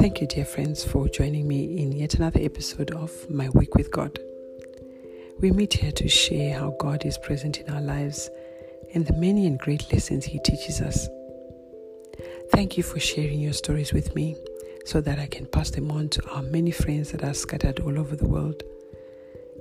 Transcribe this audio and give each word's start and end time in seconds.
Thank 0.00 0.22
you, 0.22 0.26
dear 0.26 0.46
friends, 0.46 0.82
for 0.82 1.10
joining 1.10 1.46
me 1.46 1.78
in 1.78 1.92
yet 1.92 2.14
another 2.14 2.40
episode 2.42 2.90
of 2.92 3.28
My 3.28 3.50
Week 3.50 3.74
with 3.74 3.90
God. 3.90 4.18
We 5.40 5.50
meet 5.50 5.74
here 5.74 5.92
to 5.92 6.08
share 6.08 6.58
how 6.58 6.74
God 6.80 7.04
is 7.04 7.18
present 7.18 7.58
in 7.58 7.68
our 7.68 7.82
lives 7.82 8.30
and 8.94 9.06
the 9.06 9.12
many 9.12 9.46
and 9.46 9.58
great 9.58 9.92
lessons 9.92 10.24
He 10.24 10.38
teaches 10.38 10.80
us. 10.80 11.06
Thank 12.50 12.78
you 12.78 12.82
for 12.82 12.98
sharing 12.98 13.40
your 13.40 13.52
stories 13.52 13.92
with 13.92 14.14
me 14.14 14.36
so 14.86 15.02
that 15.02 15.18
I 15.18 15.26
can 15.26 15.44
pass 15.44 15.68
them 15.68 15.90
on 15.90 16.08
to 16.08 16.26
our 16.30 16.44
many 16.44 16.70
friends 16.70 17.12
that 17.12 17.22
are 17.22 17.34
scattered 17.34 17.80
all 17.80 17.98
over 17.98 18.16
the 18.16 18.26
world 18.26 18.62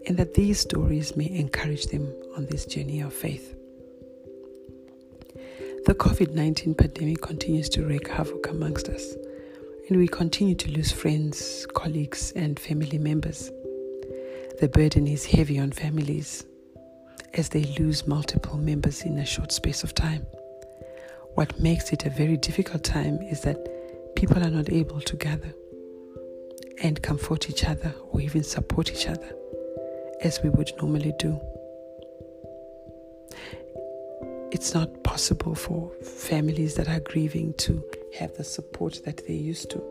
and 0.07 0.15
that 0.15 0.35
these 0.35 0.61
stories 0.61 1.17
may 1.17 1.29
encourage 1.29 1.87
them 1.87 2.13
on 2.37 2.45
this 2.45 2.65
journey 2.65 3.01
of 3.01 3.13
faith. 3.13 3.57
The 5.85 5.95
COVID 5.95 6.33
19 6.33 6.75
pandemic 6.75 7.19
continues 7.21 7.67
to 7.71 7.85
wreak 7.85 8.07
havoc 8.07 8.47
amongst 8.47 8.87
us, 8.87 9.15
and 9.89 9.97
we 9.97 10.07
continue 10.07 10.53
to 10.53 10.69
lose 10.71 10.91
friends, 10.91 11.65
colleagues, 11.73 12.31
and 12.35 12.59
family 12.59 12.99
members. 12.99 13.51
The 14.59 14.69
burden 14.71 15.07
is 15.07 15.25
heavy 15.25 15.57
on 15.57 15.71
families 15.71 16.45
as 17.33 17.49
they 17.49 17.63
lose 17.79 18.05
multiple 18.05 18.57
members 18.57 19.01
in 19.01 19.17
a 19.17 19.25
short 19.25 19.51
space 19.51 19.83
of 19.83 19.95
time. 19.95 20.27
What 21.33 21.59
makes 21.59 21.91
it 21.91 22.05
a 22.05 22.11
very 22.11 22.37
difficult 22.37 22.83
time 22.83 23.19
is 23.23 23.41
that 23.41 24.15
people 24.15 24.43
are 24.43 24.51
not 24.51 24.71
able 24.71 25.01
to 25.01 25.15
gather 25.15 25.53
and 26.83 27.01
comfort 27.01 27.49
each 27.49 27.63
other 27.63 27.93
or 28.11 28.21
even 28.21 28.43
support 28.43 28.91
each 28.91 29.07
other 29.07 29.33
as 30.21 30.39
we 30.43 30.51
would 30.51 30.71
normally 30.77 31.13
do. 31.17 31.39
It's 34.51 34.75
not 34.75 35.03
possible 35.03 35.55
for 35.55 35.91
families 36.03 36.75
that 36.75 36.87
are 36.87 36.99
grieving 36.99 37.53
to 37.55 37.83
have 38.17 38.35
the 38.35 38.43
support 38.43 39.01
that 39.05 39.25
they 39.27 39.33
used 39.33 39.69
to 39.71 39.83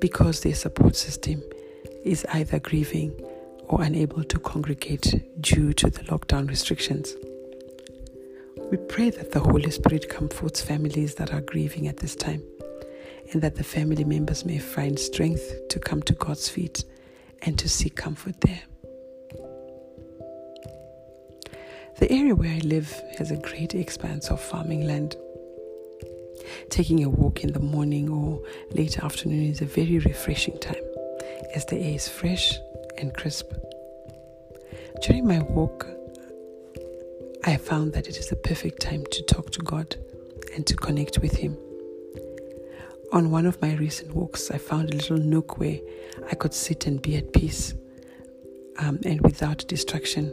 because 0.00 0.40
their 0.40 0.54
support 0.54 0.96
system 0.96 1.42
is 2.04 2.24
either 2.32 2.58
grieving 2.58 3.12
or 3.68 3.82
unable 3.82 4.24
to 4.24 4.38
congregate 4.38 5.22
due 5.40 5.72
to 5.74 5.90
the 5.90 6.00
lockdown 6.04 6.48
restrictions. 6.48 7.14
We 8.70 8.78
pray 8.78 9.10
that 9.10 9.32
the 9.32 9.40
Holy 9.40 9.70
Spirit 9.70 10.08
comforts 10.08 10.60
families 10.60 11.16
that 11.16 11.32
are 11.32 11.40
grieving 11.40 11.86
at 11.86 11.98
this 11.98 12.16
time 12.16 12.42
and 13.32 13.42
that 13.42 13.56
the 13.56 13.64
family 13.64 14.04
members 14.04 14.44
may 14.44 14.58
find 14.58 14.98
strength 14.98 15.68
to 15.68 15.78
come 15.78 16.02
to 16.02 16.14
God's 16.14 16.48
feet 16.48 16.84
and 17.42 17.58
to 17.58 17.68
seek 17.68 17.94
comfort 17.94 18.40
there. 18.40 18.62
The 21.98 22.10
area 22.10 22.34
where 22.34 22.50
I 22.50 22.60
live 22.60 22.90
has 23.18 23.30
a 23.30 23.36
great 23.36 23.74
expanse 23.74 24.28
of 24.28 24.40
farming 24.40 24.86
land. 24.86 25.16
Taking 26.68 27.04
a 27.04 27.08
walk 27.08 27.42
in 27.42 27.52
the 27.52 27.60
morning 27.60 28.10
or 28.10 28.42
late 28.72 28.98
afternoon 29.02 29.50
is 29.50 29.60
a 29.60 29.66
very 29.66 29.98
refreshing 29.98 30.58
time 30.58 30.84
as 31.54 31.64
the 31.66 31.76
air 31.76 31.94
is 31.94 32.08
fresh 32.08 32.58
and 32.98 33.14
crisp. 33.14 33.52
During 35.02 35.26
my 35.26 35.40
walk, 35.40 35.86
I 37.44 37.56
found 37.56 37.94
that 37.94 38.06
it 38.06 38.18
is 38.18 38.28
the 38.28 38.36
perfect 38.36 38.82
time 38.82 39.04
to 39.10 39.22
talk 39.22 39.50
to 39.52 39.60
God 39.60 39.96
and 40.54 40.66
to 40.66 40.76
connect 40.76 41.18
with 41.18 41.32
Him. 41.36 41.56
On 43.12 43.30
one 43.30 43.46
of 43.46 43.60
my 43.60 43.74
recent 43.74 44.14
walks, 44.14 44.50
I 44.50 44.58
found 44.58 44.90
a 44.90 44.96
little 44.96 45.16
nook 45.16 45.58
where 45.58 45.78
I 46.30 46.34
could 46.34 46.54
sit 46.54 46.86
and 46.86 47.00
be 47.02 47.16
at 47.16 47.32
peace 47.32 47.74
um, 48.78 49.00
and 49.04 49.20
without 49.22 49.66
distraction. 49.66 50.32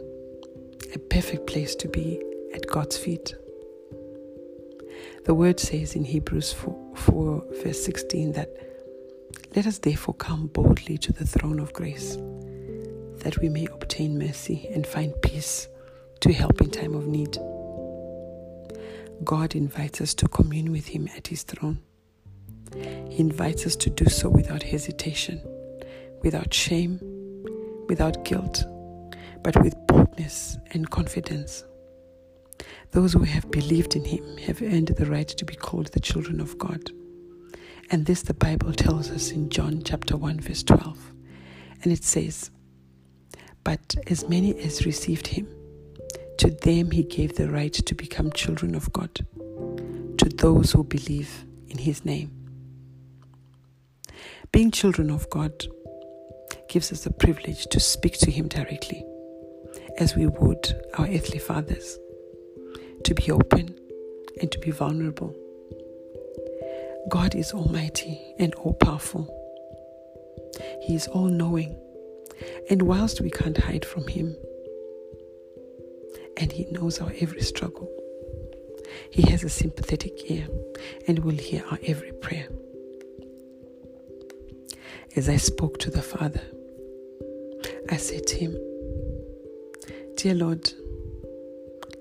A 0.94 0.98
perfect 0.98 1.46
place 1.46 1.74
to 1.76 1.88
be 1.88 2.22
at 2.54 2.66
God's 2.66 2.96
feet. 2.96 3.34
The 5.24 5.34
word 5.34 5.60
says 5.60 5.94
in 5.94 6.04
Hebrews 6.04 6.52
4, 6.52 6.96
4 6.96 7.44
verse 7.62 7.84
16 7.84 8.32
that 8.32 8.50
let 9.54 9.66
us 9.66 9.78
therefore 9.78 10.14
come 10.14 10.46
boldly 10.48 10.98
to 10.98 11.12
the 11.12 11.26
throne 11.26 11.58
of 11.58 11.72
grace 11.72 12.16
that 13.18 13.38
we 13.38 13.48
may 13.48 13.66
obtain 13.66 14.18
mercy 14.18 14.68
and 14.72 14.86
find 14.86 15.12
peace 15.22 15.68
to 16.20 16.32
help 16.32 16.60
in 16.60 16.70
time 16.70 16.94
of 16.94 17.06
need. 17.06 17.36
God 19.24 19.54
invites 19.54 20.00
us 20.00 20.14
to 20.14 20.28
commune 20.28 20.70
with 20.72 20.86
Him 20.86 21.08
at 21.16 21.26
His 21.26 21.42
throne. 21.42 21.80
He 22.74 23.18
invites 23.18 23.66
us 23.66 23.76
to 23.76 23.90
do 23.90 24.06
so 24.06 24.28
without 24.28 24.62
hesitation, 24.62 25.40
without 26.22 26.54
shame, 26.54 27.00
without 27.88 28.24
guilt, 28.24 28.64
but 29.42 29.60
with 29.62 29.74
boldness 29.86 30.56
and 30.72 30.88
confidence. 30.90 31.64
Those 32.92 33.12
who 33.12 33.22
have 33.24 33.50
believed 33.50 33.96
in 33.96 34.04
Him 34.04 34.36
have 34.38 34.62
earned 34.62 34.88
the 34.88 35.06
right 35.06 35.28
to 35.28 35.44
be 35.44 35.54
called 35.54 35.88
the 35.88 36.00
children 36.00 36.40
of 36.40 36.56
God. 36.58 36.90
And 37.90 38.06
this 38.06 38.22
the 38.22 38.34
Bible 38.34 38.72
tells 38.72 39.10
us 39.10 39.30
in 39.30 39.50
John 39.50 39.82
chapter 39.84 40.16
1, 40.16 40.40
verse 40.40 40.62
12. 40.62 40.98
And 41.82 41.92
it 41.92 42.04
says, 42.04 42.50
But 43.64 43.96
as 44.06 44.28
many 44.28 44.58
as 44.58 44.86
received 44.86 45.26
Him, 45.26 45.48
to 46.38 46.50
them 46.50 46.90
He 46.90 47.02
gave 47.02 47.36
the 47.36 47.50
right 47.50 47.72
to 47.72 47.94
become 47.94 48.32
children 48.32 48.74
of 48.74 48.92
God, 48.92 49.14
to 50.18 50.28
those 50.36 50.72
who 50.72 50.84
believe 50.84 51.44
in 51.68 51.78
His 51.78 52.04
name. 52.04 52.32
Being 54.50 54.70
children 54.70 55.10
of 55.10 55.28
God 55.30 55.66
gives 56.68 56.90
us 56.90 57.04
the 57.04 57.12
privilege 57.12 57.66
to 57.66 57.80
speak 57.80 58.18
to 58.18 58.30
Him 58.30 58.48
directly, 58.48 59.04
as 59.98 60.16
we 60.16 60.26
would 60.26 60.74
our 60.94 61.06
earthly 61.06 61.38
fathers, 61.38 61.98
to 63.04 63.14
be 63.14 63.30
open 63.30 63.78
and 64.40 64.50
to 64.52 64.58
be 64.58 64.70
vulnerable. 64.70 65.34
God 67.08 67.34
is 67.34 67.52
almighty 67.52 68.34
and 68.38 68.54
all 68.54 68.74
powerful. 68.74 69.26
He 70.82 70.94
is 70.94 71.06
all 71.08 71.28
knowing, 71.28 71.76
and 72.70 72.82
whilst 72.82 73.20
we 73.20 73.30
can't 73.30 73.58
hide 73.58 73.84
from 73.84 74.06
Him, 74.06 74.36
and 76.36 76.52
He 76.52 76.66
knows 76.70 77.00
our 77.00 77.12
every 77.20 77.42
struggle, 77.42 77.88
He 79.10 79.22
has 79.30 79.44
a 79.44 79.48
sympathetic 79.48 80.30
ear 80.30 80.46
and 81.06 81.20
will 81.20 81.36
hear 81.36 81.64
our 81.70 81.78
every 81.82 82.12
prayer 82.12 82.48
as 85.18 85.28
I 85.28 85.36
spoke 85.36 85.78
to 85.80 85.90
the 85.90 86.00
Father, 86.00 86.42
I 87.90 87.96
said 87.96 88.24
to 88.28 88.36
him, 88.36 88.52
Dear 90.16 90.34
Lord, 90.34 90.72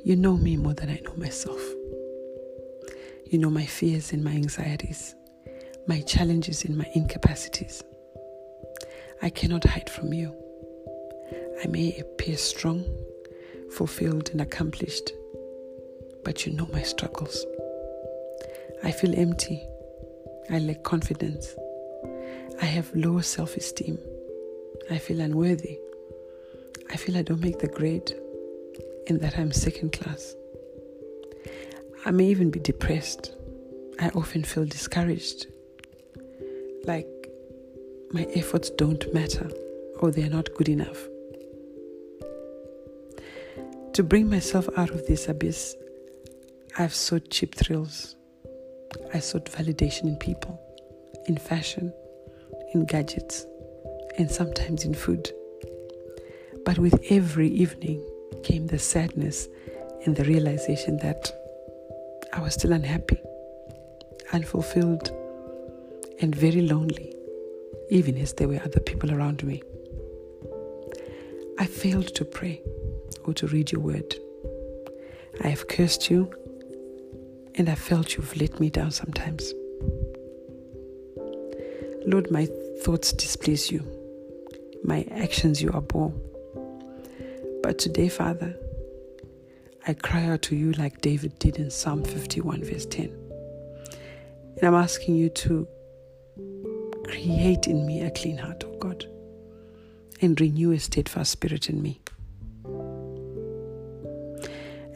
you 0.07 0.15
know 0.15 0.37
me 0.37 0.55
more 0.55 0.73
than 0.73 0.89
I 0.89 1.01
know 1.03 1.13
myself. 1.17 1.59
You 3.29 3.39
know 3.39 3.49
my 3.49 3.65
fears 3.65 4.13
and 4.13 4.23
my 4.23 4.31
anxieties, 4.31 5.13
my 5.85 5.99
challenges 5.99 6.63
and 6.63 6.77
my 6.77 6.89
incapacities. 6.95 7.83
I 9.21 9.29
cannot 9.29 9.65
hide 9.65 9.89
from 9.89 10.13
you. 10.13 10.33
I 11.61 11.67
may 11.67 11.93
appear 11.99 12.37
strong, 12.37 12.85
fulfilled, 13.73 14.29
and 14.29 14.39
accomplished, 14.39 15.11
but 16.23 16.45
you 16.45 16.53
know 16.53 16.69
my 16.71 16.83
struggles. 16.83 17.45
I 18.85 18.91
feel 18.91 19.13
empty. 19.13 19.61
I 20.49 20.59
lack 20.59 20.83
confidence. 20.83 21.53
I 22.61 22.65
have 22.65 22.95
low 22.95 23.19
self 23.19 23.57
esteem. 23.57 23.99
I 24.89 24.99
feel 24.99 25.19
unworthy. 25.19 25.77
I 26.89 26.95
feel 26.95 27.17
I 27.17 27.23
don't 27.23 27.41
make 27.41 27.59
the 27.59 27.67
grade 27.67 28.13
and 29.07 29.21
that 29.21 29.37
I'm 29.37 29.51
second 29.51 29.93
class. 29.93 30.35
I 32.05 32.11
may 32.11 32.25
even 32.25 32.51
be 32.51 32.59
depressed. 32.59 33.33
I 33.99 34.09
often 34.09 34.43
feel 34.43 34.65
discouraged. 34.65 35.47
Like 36.85 37.07
my 38.11 38.23
efforts 38.35 38.69
don't 38.69 39.13
matter 39.13 39.49
or 39.99 40.11
they're 40.11 40.29
not 40.29 40.53
good 40.55 40.69
enough. 40.69 41.07
To 43.93 44.03
bring 44.03 44.29
myself 44.29 44.69
out 44.77 44.91
of 44.91 45.07
this 45.07 45.27
abyss, 45.27 45.75
I've 46.77 46.93
sought 46.93 47.31
cheap 47.31 47.55
thrills. 47.55 48.15
I 49.13 49.19
sought 49.19 49.45
validation 49.45 50.03
in 50.03 50.17
people, 50.17 50.59
in 51.25 51.37
fashion, 51.37 51.91
in 52.73 52.85
gadgets, 52.85 53.45
and 54.17 54.29
sometimes 54.29 54.85
in 54.85 54.93
food. 54.93 55.31
But 56.63 56.77
with 56.77 56.99
every 57.09 57.47
evening 57.47 58.05
came 58.43 58.67
the 58.67 58.79
sadness 58.79 59.47
and 60.05 60.15
the 60.15 60.23
realization 60.23 60.97
that 60.97 61.33
I 62.33 62.41
was 62.41 62.53
still 62.53 62.73
unhappy, 62.73 63.19
unfulfilled, 64.33 65.11
and 66.19 66.35
very 66.35 66.61
lonely, 66.61 67.15
even 67.89 68.17
as 68.17 68.33
there 68.33 68.47
were 68.47 68.61
other 68.63 68.79
people 68.79 69.11
around 69.11 69.43
me. 69.43 69.61
I 71.59 71.65
failed 71.65 72.13
to 72.15 72.25
pray 72.25 72.61
or 73.25 73.33
to 73.33 73.47
read 73.47 73.71
your 73.71 73.81
word. 73.81 74.15
I 75.43 75.47
have 75.47 75.67
cursed 75.67 76.09
you, 76.09 76.31
and 77.55 77.69
I 77.69 77.75
felt 77.75 78.15
you've 78.15 78.37
let 78.37 78.59
me 78.59 78.69
down 78.69 78.91
sometimes. 78.91 79.53
Lord, 82.05 82.31
my 82.31 82.47
thoughts 82.83 83.11
displease 83.11 83.71
you, 83.71 83.83
my 84.83 85.05
actions 85.11 85.61
you 85.61 85.69
abhor. 85.71 86.13
But 87.67 87.79
today, 87.79 88.07
Father, 88.07 88.55
I 89.85 89.93
cry 89.93 90.23
out 90.27 90.41
to 90.43 90.55
you 90.55 90.71
like 90.71 91.01
David 91.01 91.37
did 91.37 91.57
in 91.57 91.69
Psalm 91.69 92.01
51, 92.01 92.63
verse 92.63 92.85
10. 92.85 93.11
And 94.55 94.63
I'm 94.63 94.73
asking 94.73 95.17
you 95.17 95.27
to 95.27 95.67
Create 97.03 97.67
in 97.67 97.85
me 97.85 98.03
a 98.03 98.11
clean 98.11 98.37
heart, 98.37 98.63
O 98.63 98.77
God, 98.77 99.05
and 100.21 100.39
renew 100.39 100.71
a 100.71 100.79
steadfast 100.79 101.29
spirit 101.29 101.69
in 101.69 101.81
me. 101.81 101.99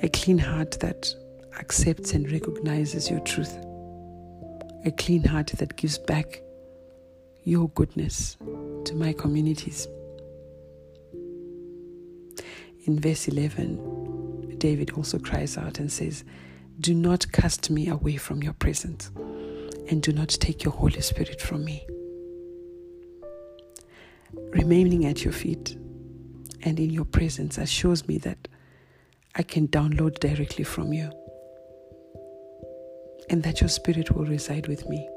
A 0.01 0.07
clean 0.07 0.37
heart 0.37 0.79
that 0.79 1.13
accepts 1.59 2.13
and 2.13 2.31
recognizes 2.31 3.11
your 3.11 3.19
truth. 3.19 3.53
A 4.85 4.93
clean 4.97 5.25
heart 5.25 5.47
that 5.57 5.75
gives 5.75 5.97
back 5.97 6.41
your 7.43 7.67
goodness 7.71 8.37
to 8.85 8.95
my 8.95 9.11
communities. 9.11 9.89
In 12.85 12.99
verse 12.99 13.27
11, 13.27 14.57
David 14.57 14.91
also 14.91 15.19
cries 15.19 15.55
out 15.55 15.77
and 15.77 15.91
says, 15.91 16.23
Do 16.79 16.95
not 16.95 17.31
cast 17.31 17.69
me 17.69 17.89
away 17.89 18.17
from 18.17 18.41
your 18.41 18.53
presence, 18.53 19.11
and 19.87 20.01
do 20.01 20.11
not 20.11 20.29
take 20.29 20.63
your 20.63 20.73
Holy 20.73 21.01
Spirit 21.01 21.39
from 21.39 21.63
me. 21.63 21.85
Remaining 24.51 25.05
at 25.05 25.23
your 25.23 25.33
feet 25.33 25.77
and 26.63 26.79
in 26.79 26.89
your 26.89 27.05
presence 27.05 27.59
assures 27.59 28.07
me 28.07 28.17
that 28.19 28.47
I 29.35 29.43
can 29.43 29.67
download 29.67 30.19
directly 30.19 30.63
from 30.63 30.91
you, 30.91 31.11
and 33.29 33.43
that 33.43 33.61
your 33.61 33.69
Spirit 33.69 34.09
will 34.11 34.25
reside 34.25 34.67
with 34.67 34.89
me 34.89 35.07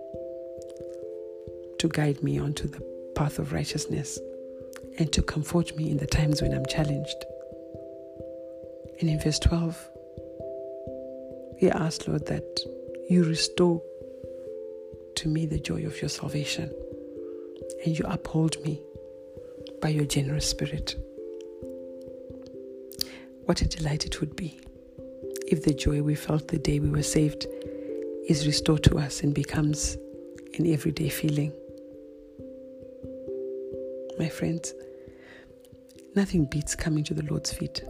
to 1.79 1.89
guide 1.89 2.23
me 2.23 2.39
onto 2.39 2.69
the 2.69 2.81
path 3.15 3.39
of 3.39 3.53
righteousness 3.53 4.19
and 4.99 5.13
to 5.13 5.23
comfort 5.23 5.77
me 5.77 5.91
in 5.91 5.97
the 5.97 6.07
times 6.07 6.43
when 6.43 6.53
I'm 6.53 6.67
challenged. 6.67 7.25
And 9.01 9.11
in 9.11 9.21
verse 9.21 9.39
12, 9.39 9.91
we 11.61 11.71
ask, 11.71 12.07
Lord, 12.07 12.27
that 12.27 12.61
you 13.09 13.25
restore 13.25 13.83
to 15.17 15.29
me 15.29 15.47
the 15.47 15.59
joy 15.59 15.85
of 15.87 16.01
your 16.01 16.09
salvation 16.09 16.73
and 17.85 17.99
you 17.99 18.05
uphold 18.07 18.63
me 18.65 18.81
by 19.81 19.89
your 19.89 20.05
generous 20.05 20.49
spirit. 20.49 20.97
What 23.45 23.61
a 23.63 23.69
delight 23.69 24.07
it 24.07 24.21
would 24.21 24.37
be 24.37 24.59
if 25.47 25.65
the 25.65 25.75
joy 25.75 26.03
we 26.03 26.15
felt 26.15 26.49
the 26.49 26.59
day 26.59 26.79
we 26.79 26.89
were 26.89 27.03
saved 27.03 27.47
is 28.29 28.47
restored 28.47 28.83
to 28.85 28.99
us 28.99 29.23
and 29.23 29.35
becomes 29.35 29.97
an 30.59 30.67
everyday 30.67 31.09
feeling. 31.09 31.53
My 34.19 34.29
friends, 34.29 34.73
nothing 36.15 36.47
beats 36.47 36.75
coming 36.75 37.05
to 37.05 37.15
the 37.15 37.25
Lord's 37.25 37.53
feet 37.53 37.83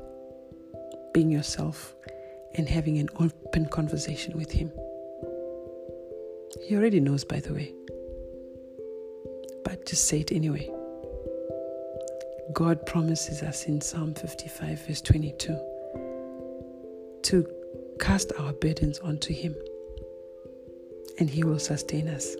being 1.14 1.31
yourself 1.31 1.94
and 2.56 2.69
having 2.69 2.99
an 2.99 3.08
open 3.19 3.66
conversation 3.66 4.37
with 4.37 4.50
Him. 4.50 4.70
He 6.62 6.76
already 6.76 7.00
knows, 7.00 7.25
by 7.25 7.40
the 7.40 7.55
way. 7.55 7.72
But 9.64 9.87
just 9.87 10.06
say 10.06 10.20
it 10.20 10.32
anyway. 10.32 10.70
God 12.52 12.84
promises 12.84 13.43
us 13.43 13.64
in 13.64 13.81
Psalm 13.81 14.12
55, 14.14 14.87
verse 14.87 15.00
22, 15.00 15.58
to 17.22 17.46
cast 17.99 18.32
our 18.38 18.52
burdens 18.52 18.99
onto 18.99 19.32
Him 19.32 19.55
and 21.19 21.31
He 21.31 21.43
will 21.44 21.58
sustain 21.58 22.08
us. 22.08 22.37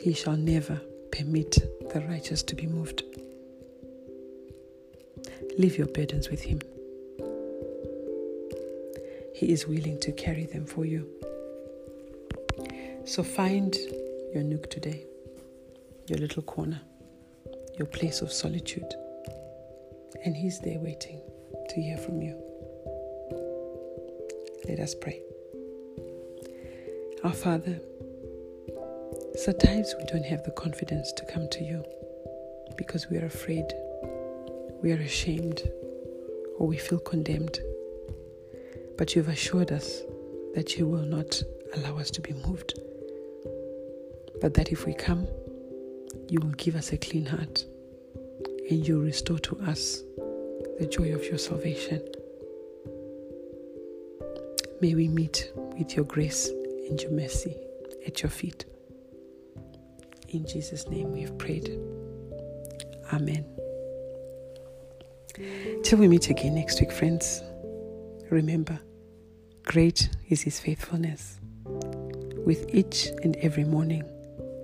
He 0.00 0.12
shall 0.12 0.36
never 0.36 0.80
permit 1.12 1.52
the 1.92 2.00
righteous 2.08 2.42
to 2.44 2.56
be 2.56 2.66
moved. 2.66 3.04
Leave 5.56 5.78
your 5.78 5.86
burdens 5.86 6.30
with 6.30 6.42
Him. 6.42 6.60
He 9.34 9.52
is 9.52 9.66
willing 9.66 10.00
to 10.00 10.10
carry 10.12 10.46
them 10.46 10.66
for 10.66 10.84
you. 10.84 11.08
So 13.04 13.22
find 13.22 13.76
your 14.32 14.42
nook 14.42 14.68
today, 14.70 15.04
your 16.08 16.18
little 16.18 16.42
corner, 16.42 16.80
your 17.78 17.86
place 17.86 18.20
of 18.20 18.32
solitude, 18.32 18.94
and 20.24 20.36
He's 20.36 20.58
there 20.60 20.78
waiting 20.80 21.20
to 21.68 21.80
hear 21.80 21.98
from 21.98 22.20
you. 22.20 22.40
Let 24.68 24.80
us 24.80 24.94
pray. 24.94 25.20
Our 27.22 27.32
Father, 27.32 27.80
sometimes 29.36 29.94
we 29.98 30.04
don't 30.06 30.24
have 30.24 30.42
the 30.44 30.52
confidence 30.56 31.12
to 31.12 31.24
come 31.26 31.48
to 31.50 31.62
you 31.62 31.84
because 32.76 33.08
we 33.08 33.18
are 33.18 33.26
afraid 33.26 33.72
we 34.84 34.92
are 34.92 35.00
ashamed 35.00 35.62
or 36.58 36.66
we 36.66 36.76
feel 36.76 36.98
condemned. 36.98 37.58
But 38.98 39.16
you've 39.16 39.30
assured 39.30 39.72
us 39.72 40.02
that 40.54 40.76
you 40.76 40.86
will 40.86 41.06
not 41.06 41.42
allow 41.74 41.96
us 41.96 42.10
to 42.10 42.20
be 42.20 42.34
moved, 42.46 42.78
but 44.42 44.52
that 44.52 44.72
if 44.72 44.84
we 44.84 44.92
come, 44.92 45.26
you 46.28 46.38
will 46.38 46.50
give 46.58 46.76
us 46.76 46.92
a 46.92 46.98
clean 46.98 47.24
heart 47.24 47.64
and 48.68 48.86
you 48.86 49.00
restore 49.00 49.38
to 49.38 49.58
us 49.60 50.02
the 50.78 50.86
joy 50.86 51.14
of 51.14 51.24
your 51.24 51.38
salvation. 51.38 52.02
May 54.82 54.94
we 54.94 55.08
meet 55.08 55.50
with 55.78 55.96
your 55.96 56.04
grace 56.04 56.50
and 56.90 57.00
your 57.00 57.12
mercy 57.12 57.56
at 58.06 58.22
your 58.22 58.30
feet. 58.30 58.66
In 60.28 60.46
Jesus' 60.46 60.86
name 60.90 61.10
we 61.10 61.22
have 61.22 61.38
prayed. 61.38 61.70
Amen. 63.10 63.46
Till 65.82 65.98
we 65.98 66.06
meet 66.06 66.30
again 66.30 66.54
next 66.54 66.80
week, 66.80 66.92
friends, 66.92 67.42
remember, 68.30 68.78
great 69.64 70.08
is 70.28 70.42
His 70.42 70.60
faithfulness. 70.60 71.40
With 72.46 72.72
each 72.72 73.08
and 73.24 73.34
every 73.36 73.64
morning, 73.64 74.04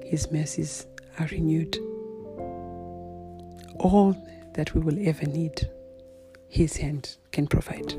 His 0.04 0.30
mercies 0.30 0.86
are 1.18 1.26
renewed. 1.26 1.76
All 3.80 4.14
that 4.54 4.72
we 4.74 4.80
will 4.80 5.08
ever 5.08 5.26
need, 5.26 5.68
His 6.48 6.76
hand 6.76 7.16
can 7.32 7.48
provide. 7.48 7.94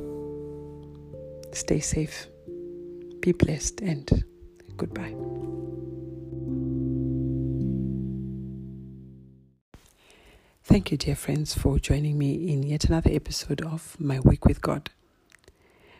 Stay 1.53 1.81
safe, 1.81 2.27
be 3.19 3.33
blessed, 3.33 3.81
and 3.81 4.23
goodbye. 4.77 5.13
Thank 10.63 10.91
you, 10.91 10.97
dear 10.97 11.15
friends, 11.15 11.55
for 11.55 11.79
joining 11.79 12.19
me 12.19 12.53
in 12.53 12.61
yet 12.61 12.85
another 12.85 13.09
episode 13.11 13.61
of 13.61 13.99
My 13.99 14.19
Week 14.19 14.45
with 14.45 14.61
God. 14.61 14.91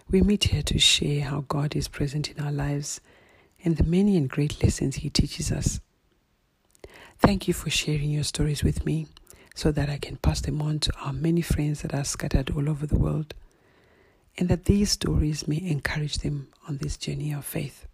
We 0.10 0.22
meet 0.22 0.46
here 0.46 0.62
to 0.62 0.78
share 0.78 1.24
how 1.24 1.46
God 1.48 1.76
is 1.76 1.88
present 1.88 2.30
in 2.30 2.40
our 2.40 2.52
lives 2.52 3.02
and 3.66 3.76
the 3.76 3.84
many 3.84 4.16
and 4.16 4.30
great 4.30 4.64
lessons 4.64 4.98
He 4.98 5.10
teaches 5.10 5.52
us. 5.52 5.82
Thank 7.18 7.48
you 7.48 7.56
for 7.56 7.72
sharing 7.72 8.12
your 8.12 8.24
stories 8.24 8.64
with 8.64 8.86
me 8.86 9.08
so 9.56 9.72
that 9.72 9.90
I 9.90 9.98
can 9.98 10.18
pass 10.18 10.42
them 10.42 10.62
on 10.62 10.78
to 10.82 10.94
our 11.02 11.12
many 11.12 11.42
friends 11.42 11.82
that 11.82 11.96
are 11.96 12.06
scattered 12.06 12.52
all 12.52 12.70
over 12.70 12.86
the 12.86 13.00
world 13.00 13.34
and 14.38 14.48
that 14.48 14.66
these 14.66 14.92
stories 14.92 15.48
may 15.48 15.60
encourage 15.60 16.20
them 16.20 16.50
on 16.68 16.78
this 16.78 16.98
journey 16.98 17.34
of 17.34 17.46
faith. 17.46 17.88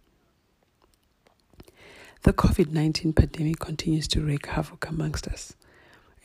The 2.24 2.34
COVID 2.34 2.72
19 2.72 3.14
pandemic 3.14 3.58
continues 3.58 4.06
to 4.08 4.20
wreak 4.20 4.46
havoc 4.46 4.86
amongst 4.86 5.26
us 5.26 5.54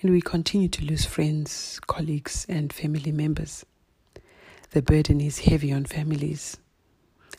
and 0.03 0.11
we 0.11 0.19
continue 0.19 0.67
to 0.67 0.83
lose 0.83 1.05
friends, 1.05 1.79
colleagues, 1.87 2.45
and 2.49 2.73
family 2.73 3.13
members. 3.13 3.65
The 4.71 4.81
burden 4.81 5.21
is 5.21 5.39
heavy 5.39 5.71
on 5.71 5.85
families 5.85 6.57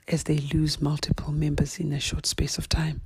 as 0.09 0.25
they 0.25 0.39
lose 0.39 0.81
multiple 0.81 1.31
members 1.31 1.79
in 1.79 1.93
a 1.93 2.01
short 2.01 2.25
space 2.25 2.57
of 2.57 2.71
time. 2.71 3.03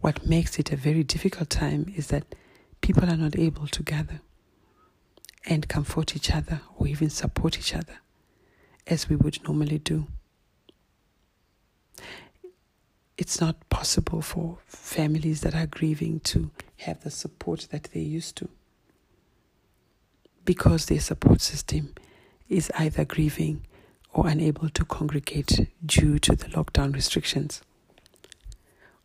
What 0.00 0.26
makes 0.26 0.58
it 0.58 0.72
a 0.72 0.76
very 0.76 1.02
difficult 1.04 1.50
time 1.50 1.92
is 1.94 2.06
that 2.06 2.34
people 2.80 3.04
are 3.04 3.16
not 3.16 3.38
able 3.38 3.66
to 3.66 3.82
gather 3.82 4.20
and 5.44 5.68
comfort 5.68 6.16
each 6.16 6.30
other 6.30 6.62
or 6.78 6.86
even 6.86 7.10
support 7.10 7.58
each 7.58 7.74
other 7.74 7.98
as 8.86 9.10
we 9.10 9.16
would 9.16 9.42
normally 9.44 9.78
do. 9.78 10.06
It's 13.18 13.40
not 13.40 13.68
possible 13.70 14.20
for 14.20 14.58
families 14.66 15.40
that 15.40 15.54
are 15.54 15.66
grieving 15.66 16.20
to 16.20 16.50
have 16.78 17.02
the 17.02 17.10
support 17.10 17.68
that 17.70 17.84
they 17.92 18.00
used 18.00 18.36
to 18.36 18.48
because 20.44 20.86
their 20.86 21.00
support 21.00 21.40
system 21.40 21.94
is 22.48 22.70
either 22.78 23.04
grieving 23.04 23.66
or 24.12 24.28
unable 24.28 24.68
to 24.70 24.84
congregate 24.84 25.68
due 25.84 26.18
to 26.20 26.36
the 26.36 26.46
lockdown 26.46 26.94
restrictions. 26.94 27.62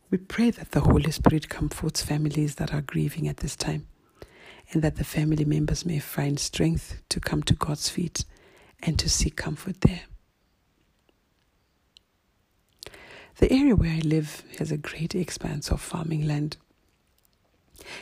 We 0.10 0.18
pray 0.18 0.52
that 0.52 0.72
the 0.72 0.82
Holy 0.82 1.12
Spirit 1.12 1.50
comforts 1.50 2.04
families 2.04 2.56
that 2.56 2.74
are 2.74 2.82
grieving 2.82 3.28
at 3.28 3.38
this 3.38 3.56
time 3.56 3.88
and 4.72 4.82
that 4.84 4.98
the 4.98 5.04
family 5.04 5.46
members 5.46 5.86
may 5.86 6.00
find 6.00 6.40
strength 6.40 7.02
to 7.10 7.20
come 7.20 7.44
to 7.44 7.54
God's 7.54 7.90
feet 7.90 8.24
and 8.84 9.00
to 9.00 9.10
seek 9.10 9.36
comfort 9.36 9.82
there. 9.82 10.02
The 13.38 13.52
area 13.52 13.76
where 13.76 13.92
I 13.92 14.00
live 14.00 14.44
has 14.60 14.72
a 14.72 14.78
great 14.78 15.16
expanse 15.16 15.70
of 15.72 15.82
farming 15.82 16.28
land. 16.28 16.58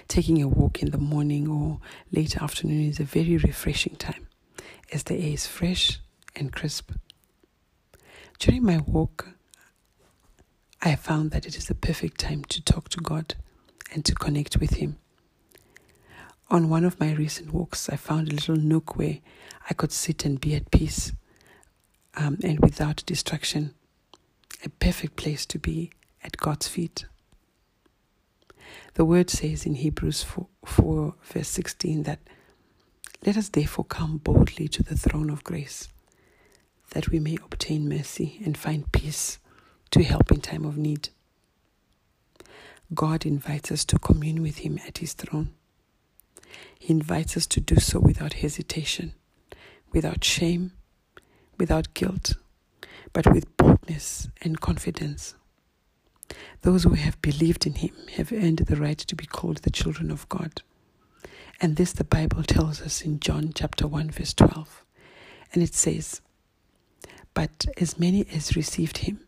Taking 0.08 0.42
a 0.42 0.48
walk 0.48 0.82
in 0.82 0.92
the 0.92 0.98
morning 0.98 1.48
or 1.48 1.80
late 2.12 2.42
afternoon 2.42 2.90
is 2.90 3.00
a 3.00 3.06
very 3.06 3.38
refreshing 3.38 3.96
time 3.96 4.28
as 4.92 5.04
the 5.04 5.16
air 5.16 5.34
is 5.34 5.48
fresh 5.48 6.00
and 6.36 6.52
crisp. 6.52 6.92
During 8.40 8.64
my 8.64 8.80
walk, 8.80 9.30
I 10.82 10.96
found 10.96 11.32
that 11.32 11.46
it 11.46 11.58
is 11.58 11.68
the 11.68 11.76
perfect 11.76 12.20
time 12.20 12.44
to 12.46 12.62
talk 12.62 12.90
to 12.90 13.00
God 13.00 13.36
and 13.94 14.04
to 14.06 14.16
connect 14.16 14.58
with 14.58 14.76
Him. 14.76 14.98
On 16.50 16.70
one 16.70 16.84
of 16.86 17.00
my 17.00 17.14
recent 17.14 17.54
walks, 17.54 17.90
I 17.90 17.96
found 17.96 18.28
a 18.30 18.36
little 18.36 18.56
nook 18.56 18.98
where 18.98 19.20
I 19.70 19.74
could 19.74 19.92
sit 19.92 20.26
and 20.26 20.40
be 20.40 20.56
at 20.56 20.72
peace 20.72 21.12
um, 22.16 22.40
and 22.44 22.60
without 22.60 23.04
distraction. 23.06 23.74
A 24.66 24.70
perfect 24.70 25.16
place 25.16 25.46
to 25.48 25.60
be 25.60 25.92
at 26.24 26.38
God's 26.38 26.68
feet. 26.68 27.06
The 28.96 29.06
word 29.06 29.30
says 29.30 29.66
in 29.66 29.76
Hebrews 29.76 30.24
4, 30.24 30.48
4 30.66 31.16
verse 31.22 31.48
16 31.48 32.04
that 32.04 32.20
let 33.26 33.38
us 33.38 33.50
therefore 33.50 33.86
come 33.86 34.18
boldly 34.18 34.68
to 34.70 34.84
the 34.84 34.98
throne 34.98 35.30
of 35.30 35.44
grace 35.44 35.88
that 36.92 37.10
we 37.10 37.20
may 37.20 37.36
obtain 37.36 37.88
mercy 37.88 38.42
and 38.44 38.58
find 38.58 38.92
peace 38.92 39.40
to 39.92 40.04
help 40.04 40.32
in 40.32 40.42
time 40.42 40.66
of 40.66 40.78
need. 40.78 41.10
God 42.94 43.26
invites 43.26 43.72
us 43.72 43.86
to 43.86 44.00
commune 44.00 44.42
with 44.42 44.60
Him 44.60 44.80
at 44.88 44.98
His 44.98 45.14
throne. 45.14 45.54
He 46.78 46.92
invites 46.92 47.38
us 47.38 47.46
to 47.48 47.60
do 47.60 47.76
so 47.76 48.00
without 48.00 48.34
hesitation, 48.34 49.14
without 49.92 50.24
shame, 50.24 50.72
without 51.58 51.94
guilt, 51.94 52.34
but 53.14 53.32
with 53.32 53.56
boldness 53.58 53.69
and 54.42 54.62
confidence. 54.62 55.34
Those 56.62 56.84
who 56.84 56.94
have 56.94 57.22
believed 57.22 57.66
in 57.66 57.74
Him 57.74 57.96
have 58.16 58.32
earned 58.32 58.60
the 58.60 58.76
right 58.76 58.98
to 58.98 59.16
be 59.16 59.26
called 59.26 59.58
the 59.58 59.72
children 59.72 60.12
of 60.12 60.30
God. 60.30 60.62
And 61.60 61.76
this 61.76 61.92
the 61.94 62.04
Bible 62.04 62.44
tells 62.44 62.82
us 62.82 63.02
in 63.02 63.20
John 63.20 63.52
chapter 63.54 63.88
1, 63.88 64.12
verse 64.12 64.34
12. 64.34 64.86
And 65.54 65.64
it 65.64 65.74
says, 65.74 66.22
But 67.34 67.66
as 67.78 68.00
many 68.00 68.28
as 68.34 68.56
received 68.56 69.00
Him, 69.00 69.22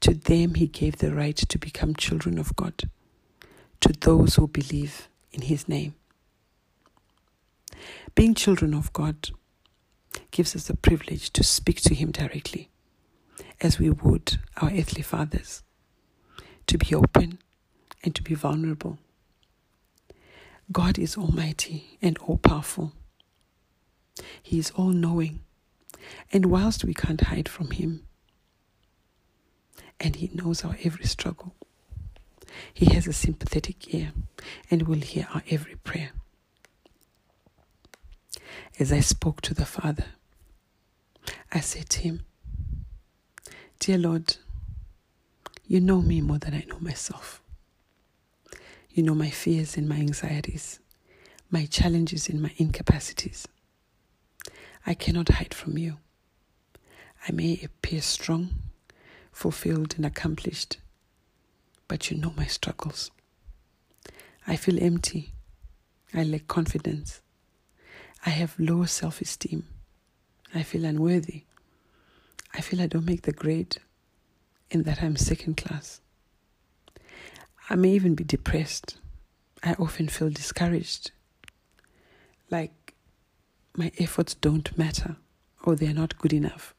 to 0.00 0.14
them 0.14 0.54
He 0.54 0.68
gave 0.68 0.98
the 0.98 1.12
right 1.12 1.36
to 1.36 1.58
become 1.58 1.94
children 1.96 2.38
of 2.38 2.54
God, 2.54 2.88
to 3.80 3.92
those 4.00 4.36
who 4.36 4.46
believe 4.46 5.08
in 5.32 5.42
His 5.42 5.68
name. 5.68 5.96
Being 8.14 8.34
children 8.34 8.74
of 8.74 8.92
God 8.92 9.30
gives 10.30 10.54
us 10.54 10.68
the 10.68 10.76
privilege 10.76 11.30
to 11.32 11.42
speak 11.42 11.80
to 11.82 11.94
Him 11.94 12.12
directly, 12.12 12.70
as 13.62 13.78
we 13.78 13.88
would 13.88 14.38
our 14.60 14.70
earthly 14.70 15.02
fathers, 15.02 15.62
to 16.66 16.76
be 16.76 16.94
open 16.94 17.38
and 18.04 18.14
to 18.14 18.22
be 18.22 18.34
vulnerable. 18.34 18.98
God 20.70 20.98
is 20.98 21.16
almighty 21.16 21.98
and 22.02 22.18
all 22.18 22.36
powerful. 22.36 22.92
He 24.42 24.58
is 24.58 24.70
all 24.72 24.90
knowing. 24.90 25.40
And 26.32 26.46
whilst 26.46 26.84
we 26.84 26.94
can't 26.94 27.20
hide 27.20 27.48
from 27.48 27.70
Him, 27.70 28.02
and 30.00 30.16
He 30.16 30.30
knows 30.34 30.64
our 30.64 30.76
every 30.82 31.04
struggle, 31.04 31.54
He 32.74 32.92
has 32.94 33.06
a 33.06 33.12
sympathetic 33.12 33.94
ear 33.94 34.12
and 34.70 34.82
will 34.82 35.00
hear 35.00 35.28
our 35.32 35.42
every 35.48 35.76
prayer 35.76 36.10
as 38.78 38.92
I 38.92 39.00
spoke 39.00 39.40
to 39.42 39.54
the 39.54 39.64
Father, 39.66 40.06
I 41.52 41.60
said 41.60 41.88
to 41.90 42.00
him, 42.00 42.22
Dear 43.82 43.98
Lord, 43.98 44.36
you 45.66 45.80
know 45.80 46.00
me 46.02 46.20
more 46.20 46.38
than 46.38 46.54
I 46.54 46.64
know 46.68 46.78
myself. 46.78 47.42
You 48.92 49.02
know 49.02 49.16
my 49.16 49.28
fears 49.30 49.76
and 49.76 49.88
my 49.88 49.96
anxieties, 49.96 50.78
my 51.50 51.66
challenges 51.66 52.28
and 52.28 52.40
my 52.40 52.52
incapacities. 52.58 53.48
I 54.86 54.94
cannot 54.94 55.30
hide 55.30 55.52
from 55.52 55.76
you. 55.78 55.96
I 57.28 57.32
may 57.32 57.60
appear 57.60 58.02
strong, 58.02 58.50
fulfilled, 59.32 59.94
and 59.96 60.06
accomplished, 60.06 60.76
but 61.88 62.08
you 62.08 62.16
know 62.16 62.32
my 62.36 62.46
struggles. 62.46 63.10
I 64.46 64.54
feel 64.54 64.80
empty. 64.80 65.32
I 66.14 66.22
lack 66.22 66.46
confidence. 66.46 67.20
I 68.24 68.30
have 68.30 68.54
low 68.60 68.84
self 68.84 69.20
esteem. 69.20 69.66
I 70.54 70.62
feel 70.62 70.84
unworthy. 70.84 71.46
I 72.54 72.60
feel 72.60 72.80
I 72.80 72.86
don't 72.86 73.06
make 73.06 73.22
the 73.22 73.32
grade 73.32 73.78
and 74.70 74.84
that 74.84 75.02
I'm 75.02 75.16
second 75.16 75.56
class. 75.56 76.00
I 77.70 77.76
may 77.76 77.90
even 77.90 78.14
be 78.14 78.24
depressed. 78.24 78.98
I 79.62 79.74
often 79.74 80.08
feel 80.08 80.30
discouraged. 80.30 81.12
Like 82.50 82.94
my 83.76 83.92
efforts 83.98 84.34
don't 84.34 84.76
matter 84.76 85.16
or 85.62 85.76
they're 85.76 85.94
not 85.94 86.18
good 86.18 86.32
enough. 86.32 86.74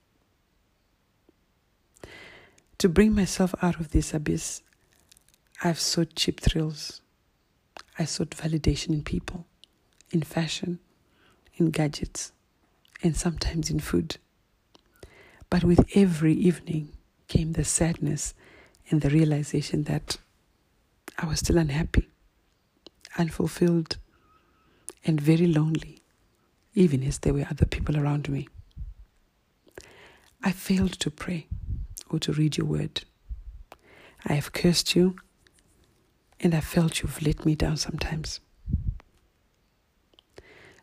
To 2.80 2.89
bring 2.89 3.15
myself 3.15 3.56
out 3.62 3.80
of 3.80 3.92
this 3.92 4.13
abyss, 4.13 4.62
I've 5.63 5.80
sought 5.80 6.15
cheap 6.15 6.42
thrills. 6.42 7.01
I 7.98 8.06
sought 8.06 8.32
validation 8.32 8.89
in 8.89 9.03
people, 9.03 9.46
in 10.12 10.22
fashion, 10.22 10.80
in 11.56 11.70
gadgets, 11.70 12.34
and 13.01 13.15
sometimes 13.15 13.70
in 13.70 13.80
food. 13.80 14.18
But 15.54 15.64
with 15.64 15.86
every 15.94 16.34
evening 16.34 16.94
came 17.28 17.54
the 17.54 17.64
sadness 17.64 18.34
and 18.90 19.02
the 19.02 19.12
realization 19.12 19.84
that 19.84 20.18
I 21.16 21.28
was 21.28 21.42
still 21.42 21.60
unhappy, 21.60 22.10
unfulfilled, 23.20 23.98
and 25.06 25.22
very 25.22 25.46
lonely, 25.46 26.02
even 26.74 27.04
as 27.04 27.20
there 27.20 27.36
were 27.36 27.46
other 27.48 27.68
people 27.68 28.00
around 28.00 28.30
me. 28.30 28.48
I 30.44 30.52
failed 30.52 30.94
to 30.94 31.12
pray 31.12 31.46
or 32.10 32.18
to 32.18 32.34
read 32.34 32.58
your 32.58 32.66
word. 32.66 33.04
I 34.26 34.34
have 34.34 34.54
cursed 34.54 34.96
you, 34.96 35.18
and 36.40 36.56
I 36.56 36.62
felt 36.62 37.04
you've 37.04 37.22
let 37.22 37.46
me 37.46 37.54
down 37.54 37.78
sometimes. 37.78 38.40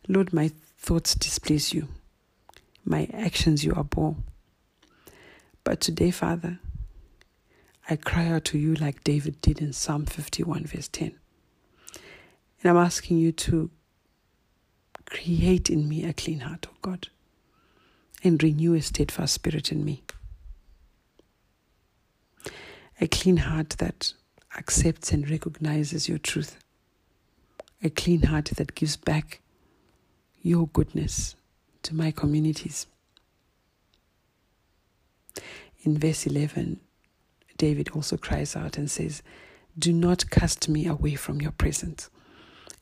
Lord, 0.06 0.32
my 0.32 0.52
thoughts 0.78 1.16
displease 1.16 1.72
you, 1.72 1.88
my 2.84 3.08
actions 3.12 3.64
you 3.64 3.72
abhor. 3.72 4.14
But 5.64 5.80
today, 5.80 6.10
Father, 6.10 6.58
I 7.88 7.96
cry 7.96 8.28
out 8.28 8.44
to 8.46 8.58
you 8.58 8.74
like 8.74 9.04
David 9.04 9.40
did 9.40 9.60
in 9.60 9.72
Psalm 9.72 10.06
51, 10.06 10.64
verse 10.64 10.88
10. 10.88 11.14
And 12.62 12.70
I'm 12.70 12.76
asking 12.76 13.18
you 13.18 13.32
to 13.32 13.70
create 15.06 15.70
in 15.70 15.88
me 15.88 16.04
a 16.04 16.12
clean 16.12 16.40
heart, 16.40 16.66
O 16.68 16.72
oh 16.72 16.78
God, 16.82 17.08
and 18.22 18.42
renew 18.42 18.74
a 18.74 18.82
steadfast 18.82 19.34
spirit 19.34 19.72
in 19.72 19.84
me. 19.84 20.02
A 23.00 23.08
clean 23.08 23.38
heart 23.38 23.70
that 23.78 24.12
accepts 24.56 25.10
and 25.10 25.28
recognizes 25.28 26.08
your 26.08 26.18
truth. 26.18 26.58
A 27.82 27.88
clean 27.88 28.22
heart 28.22 28.46
that 28.56 28.74
gives 28.74 28.96
back 28.96 29.40
your 30.42 30.68
goodness 30.68 31.34
to 31.82 31.94
my 31.94 32.10
communities. 32.10 32.86
In 35.82 35.98
verse 35.98 36.26
11, 36.26 36.80
David 37.56 37.90
also 37.90 38.16
cries 38.16 38.56
out 38.56 38.76
and 38.76 38.90
says, 38.90 39.22
Do 39.78 39.92
not 39.92 40.30
cast 40.30 40.68
me 40.68 40.86
away 40.86 41.14
from 41.14 41.40
your 41.40 41.52
presence, 41.52 42.10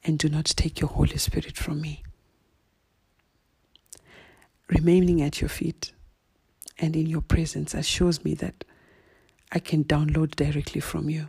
and 0.04 0.18
do 0.18 0.28
not 0.28 0.46
take 0.46 0.80
your 0.80 0.90
Holy 0.90 1.16
Spirit 1.16 1.56
from 1.56 1.80
me. 1.80 2.02
Remaining 4.68 5.22
at 5.22 5.40
your 5.40 5.48
feet 5.48 5.92
and 6.78 6.94
in 6.94 7.06
your 7.06 7.22
presence 7.22 7.74
assures 7.74 8.24
me 8.24 8.34
that 8.34 8.64
I 9.50 9.58
can 9.58 9.84
download 9.84 10.36
directly 10.36 10.80
from 10.80 11.08
you, 11.08 11.26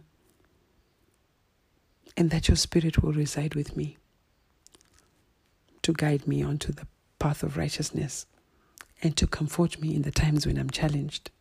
and 2.17 2.29
that 2.31 2.47
your 2.47 2.57
Spirit 2.57 3.01
will 3.01 3.13
reside 3.13 3.55
with 3.55 3.77
me 3.77 3.97
to 5.81 5.93
guide 5.93 6.27
me 6.27 6.43
onto 6.43 6.71
the 6.73 6.87
path 7.17 7.43
of 7.43 7.57
righteousness 7.57 8.25
and 9.01 9.15
to 9.17 9.27
comfort 9.27 9.79
me 9.79 9.95
in 9.95 10.01
the 10.01 10.11
times 10.11 10.45
when 10.45 10.57
I'm 10.57 10.69
challenged. 10.69 11.31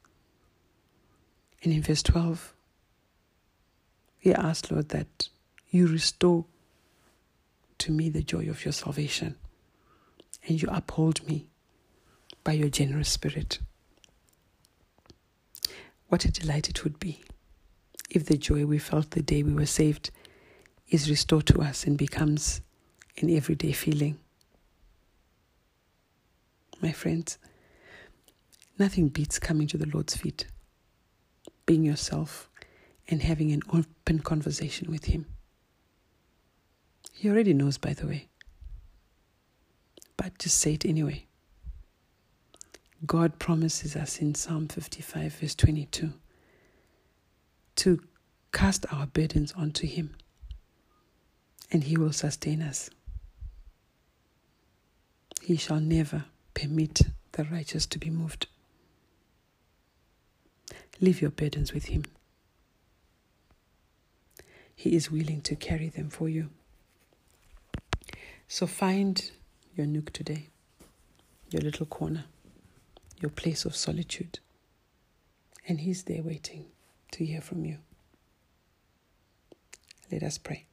And 1.63 1.73
in 1.73 1.83
verse 1.83 2.03
12, 2.03 2.55
he 4.19 4.33
asked, 4.33 4.71
Lord, 4.71 4.91
that 4.91 5.29
you 5.71 5.87
restore 5.87 6.45
to 7.79 7.93
me 7.93 8.09
the 8.09 8.23
joy 8.23 8.49
of 8.49 8.65
your 8.65 8.73
salvation 8.73 9.37
and 10.47 10.61
you 10.61 10.69
uphold 10.71 11.27
me 11.27 11.47
by 12.45 12.53
your 12.53 12.69
generous 12.69 13.09
spirit. 13.09 13.59
What 16.09 16.25
a 16.25 16.31
delight 16.31 16.69
it 16.69 16.85
would 16.85 16.99
be 16.99 17.23
if 18.11 18.25
the 18.25 18.39
joy 18.39 18.65
we 18.65 18.79
felt 18.79 19.11
the 19.11 19.23
day 19.23 19.43
we 19.43 19.53
were 19.53 19.67
saved 19.67 20.11
is 20.89 21.11
restored 21.11 21.47
to 21.47 21.61
us 21.61 21.85
and 21.85 21.99
becomes 21.99 22.63
an 23.21 23.29
everyday 23.31 23.73
feeling 23.73 24.19
my 26.81 26.93
friends. 26.93 27.39
Nothing 28.79 29.09
beats 29.09 29.41
coming 29.41 29.67
to 29.69 29.77
the 29.77 29.89
Lord's 29.93 30.17
feet, 30.17 30.47
being 31.67 31.83
yourself, 31.83 32.49
and 33.09 33.23
having 33.23 33.51
an 33.51 33.63
open 33.73 34.21
conversation 34.21 34.91
with 34.91 35.07
Him. 35.07 35.27
He 37.13 37.29
already 37.29 37.55
knows, 37.55 37.77
by 37.77 37.95
the 37.95 38.07
way. 38.07 38.29
But 40.17 40.39
just 40.39 40.59
say 40.59 40.75
it 40.75 40.85
anyway. 40.85 41.25
God 43.05 43.39
promises 43.41 43.97
us 43.97 44.19
in 44.19 44.35
Psalm 44.35 44.69
55, 44.69 45.35
verse 45.35 45.55
22, 45.57 46.13
to 47.77 48.03
cast 48.53 48.87
our 48.93 49.07
burdens 49.07 49.53
onto 49.53 49.87
Him, 49.89 50.15
and 51.73 51.85
He 51.85 51.97
will 51.97 52.13
sustain 52.13 52.63
us. 52.63 52.91
He 55.43 55.57
shall 55.57 55.81
never 55.81 56.27
permit 56.55 57.01
the 57.33 57.45
righteous 57.45 57.87
to 57.87 57.99
be 57.99 58.11
moved. 58.11 58.47
Leave 61.01 61.21
your 61.21 61.31
burdens 61.31 61.73
with 61.73 61.87
Him. 61.87 62.05
He 64.75 64.95
is 64.95 65.11
willing 65.11 65.41
to 65.43 65.57
carry 65.57 65.89
them 65.89 66.11
for 66.11 66.29
you. 66.29 66.51
So 68.47 68.67
find 68.67 69.31
your 69.77 69.87
nook 69.87 70.13
today, 70.13 70.49
your 71.51 71.63
little 71.63 71.87
corner, 71.87 72.25
your 73.21 73.31
place 73.31 73.65
of 73.65 73.77
solitude. 73.77 74.39
And 75.67 75.81
He's 75.81 76.05
there 76.05 76.23
waiting 76.23 76.67
to 77.13 77.25
hear 77.25 77.41
from 77.41 77.65
you. 77.65 77.79
Let 80.11 80.23
us 80.23 80.39
pray. 80.39 80.65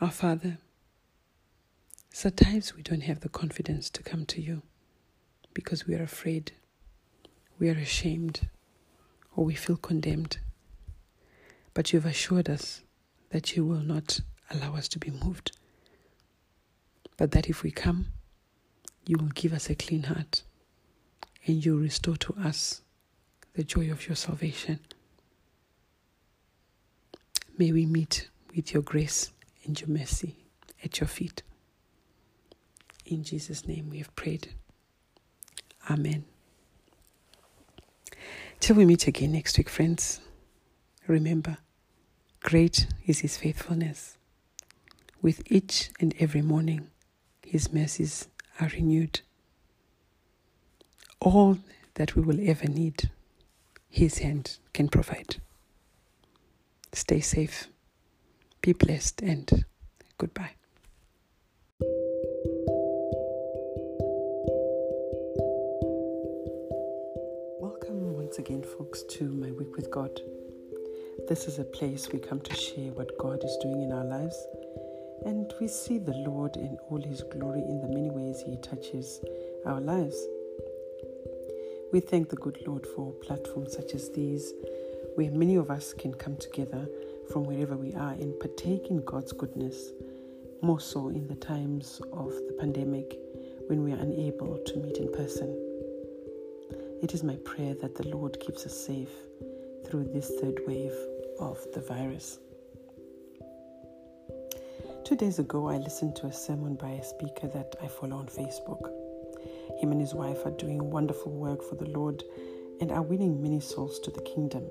Our 0.00 0.10
Father, 0.10 0.58
sometimes 2.12 2.74
we 2.76 2.82
don't 2.82 3.02
have 3.02 3.20
the 3.20 3.28
confidence 3.28 3.90
to 3.90 4.02
come 4.02 4.26
to 4.26 4.40
you 4.40 4.62
because 5.54 5.86
we 5.86 5.94
are 5.94 6.02
afraid, 6.02 6.52
we 7.62 7.70
are 7.70 7.78
ashamed, 7.78 8.48
or 9.36 9.44
we 9.44 9.54
feel 9.54 9.76
condemned. 9.76 10.38
But 11.74 11.92
you've 11.92 12.04
assured 12.04 12.50
us 12.50 12.82
that 13.30 13.54
you 13.54 13.64
will 13.64 13.84
not 13.84 14.18
allow 14.50 14.74
us 14.74 14.88
to 14.88 14.98
be 14.98 15.12
moved, 15.12 15.56
but 17.16 17.30
that 17.30 17.48
if 17.48 17.62
we 17.62 17.70
come, 17.70 18.06
you 19.06 19.16
will 19.16 19.28
give 19.28 19.52
us 19.52 19.70
a 19.70 19.76
clean 19.76 20.02
heart 20.02 20.42
and 21.46 21.64
you 21.64 21.78
restore 21.78 22.16
to 22.16 22.34
us 22.42 22.82
the 23.54 23.62
joy 23.62 23.92
of 23.92 24.08
your 24.08 24.16
salvation. 24.16 24.80
May 27.56 27.70
we 27.70 27.86
meet 27.86 28.28
with 28.56 28.74
your 28.74 28.82
grace 28.82 29.30
and 29.64 29.80
your 29.80 29.88
mercy 29.88 30.34
at 30.82 30.98
your 30.98 31.06
feet. 31.06 31.44
In 33.06 33.22
Jesus' 33.22 33.68
name 33.68 33.88
we 33.88 33.98
have 33.98 34.16
prayed. 34.16 34.48
Amen. 35.88 36.24
Till 38.62 38.76
we 38.76 38.86
meet 38.86 39.08
again 39.08 39.32
next 39.32 39.58
week, 39.58 39.68
friends, 39.68 40.20
remember, 41.08 41.56
great 42.44 42.86
is 43.04 43.18
his 43.18 43.36
faithfulness. 43.36 44.16
With 45.20 45.42
each 45.50 45.90
and 45.98 46.14
every 46.20 46.42
morning, 46.42 46.86
his 47.44 47.72
mercies 47.72 48.28
are 48.60 48.68
renewed. 48.68 49.22
All 51.18 51.58
that 51.94 52.14
we 52.14 52.22
will 52.22 52.38
ever 52.48 52.68
need, 52.68 53.10
his 53.88 54.18
hand 54.18 54.58
can 54.72 54.86
provide. 54.86 55.38
Stay 56.92 57.18
safe, 57.18 57.66
be 58.60 58.74
blessed, 58.74 59.22
and 59.22 59.64
goodbye. 60.18 60.52
Once 68.32 68.48
again, 68.48 68.62
folks, 68.62 69.02
to 69.02 69.24
my 69.24 69.50
week 69.50 69.76
with 69.76 69.90
God. 69.90 70.18
This 71.28 71.46
is 71.46 71.58
a 71.58 71.64
place 71.64 72.10
we 72.10 72.18
come 72.18 72.40
to 72.40 72.54
share 72.54 72.90
what 72.92 73.18
God 73.18 73.44
is 73.44 73.58
doing 73.60 73.82
in 73.82 73.92
our 73.92 74.06
lives, 74.06 74.46
and 75.26 75.52
we 75.60 75.68
see 75.68 75.98
the 75.98 76.16
Lord 76.16 76.56
in 76.56 76.78
all 76.88 77.02
His 77.02 77.22
glory 77.24 77.60
in 77.60 77.82
the 77.82 77.88
many 77.88 78.08
ways 78.08 78.40
He 78.40 78.56
touches 78.56 79.20
our 79.66 79.82
lives. 79.82 80.16
We 81.92 82.00
thank 82.00 82.30
the 82.30 82.36
good 82.36 82.56
Lord 82.66 82.86
for 82.96 83.12
platforms 83.12 83.74
such 83.74 83.92
as 83.92 84.08
these 84.08 84.54
where 85.16 85.30
many 85.30 85.56
of 85.56 85.70
us 85.70 85.92
can 85.92 86.14
come 86.14 86.38
together 86.38 86.88
from 87.30 87.44
wherever 87.44 87.76
we 87.76 87.92
are 87.92 88.12
and 88.12 88.40
partake 88.40 88.86
in 88.88 89.04
God's 89.04 89.32
goodness, 89.32 89.90
more 90.62 90.80
so 90.80 91.10
in 91.10 91.26
the 91.26 91.34
times 91.34 92.00
of 92.14 92.30
the 92.30 92.56
pandemic 92.58 93.14
when 93.66 93.84
we 93.84 93.92
are 93.92 94.00
unable 94.00 94.56
to 94.56 94.78
meet 94.78 94.96
in 94.96 95.12
person. 95.12 95.61
It 97.02 97.14
is 97.14 97.24
my 97.24 97.34
prayer 97.44 97.74
that 97.80 97.96
the 97.96 98.06
Lord 98.06 98.38
keeps 98.38 98.64
us 98.64 98.86
safe 98.86 99.10
through 99.84 100.04
this 100.04 100.30
third 100.40 100.60
wave 100.68 100.94
of 101.40 101.58
the 101.74 101.80
virus. 101.80 102.38
Two 105.04 105.16
days 105.16 105.40
ago, 105.40 105.66
I 105.66 105.78
listened 105.78 106.14
to 106.16 106.28
a 106.28 106.32
sermon 106.32 106.76
by 106.76 106.90
a 106.90 107.04
speaker 107.04 107.48
that 107.48 107.74
I 107.82 107.88
follow 107.88 108.18
on 108.18 108.26
Facebook. 108.26 108.88
Him 109.80 109.90
and 109.90 110.00
his 110.00 110.14
wife 110.14 110.46
are 110.46 110.52
doing 110.52 110.90
wonderful 110.90 111.32
work 111.32 111.68
for 111.68 111.74
the 111.74 111.90
Lord 111.90 112.22
and 112.80 112.92
are 112.92 113.02
winning 113.02 113.42
many 113.42 113.58
souls 113.58 113.98
to 113.98 114.12
the 114.12 114.22
kingdom. 114.22 114.62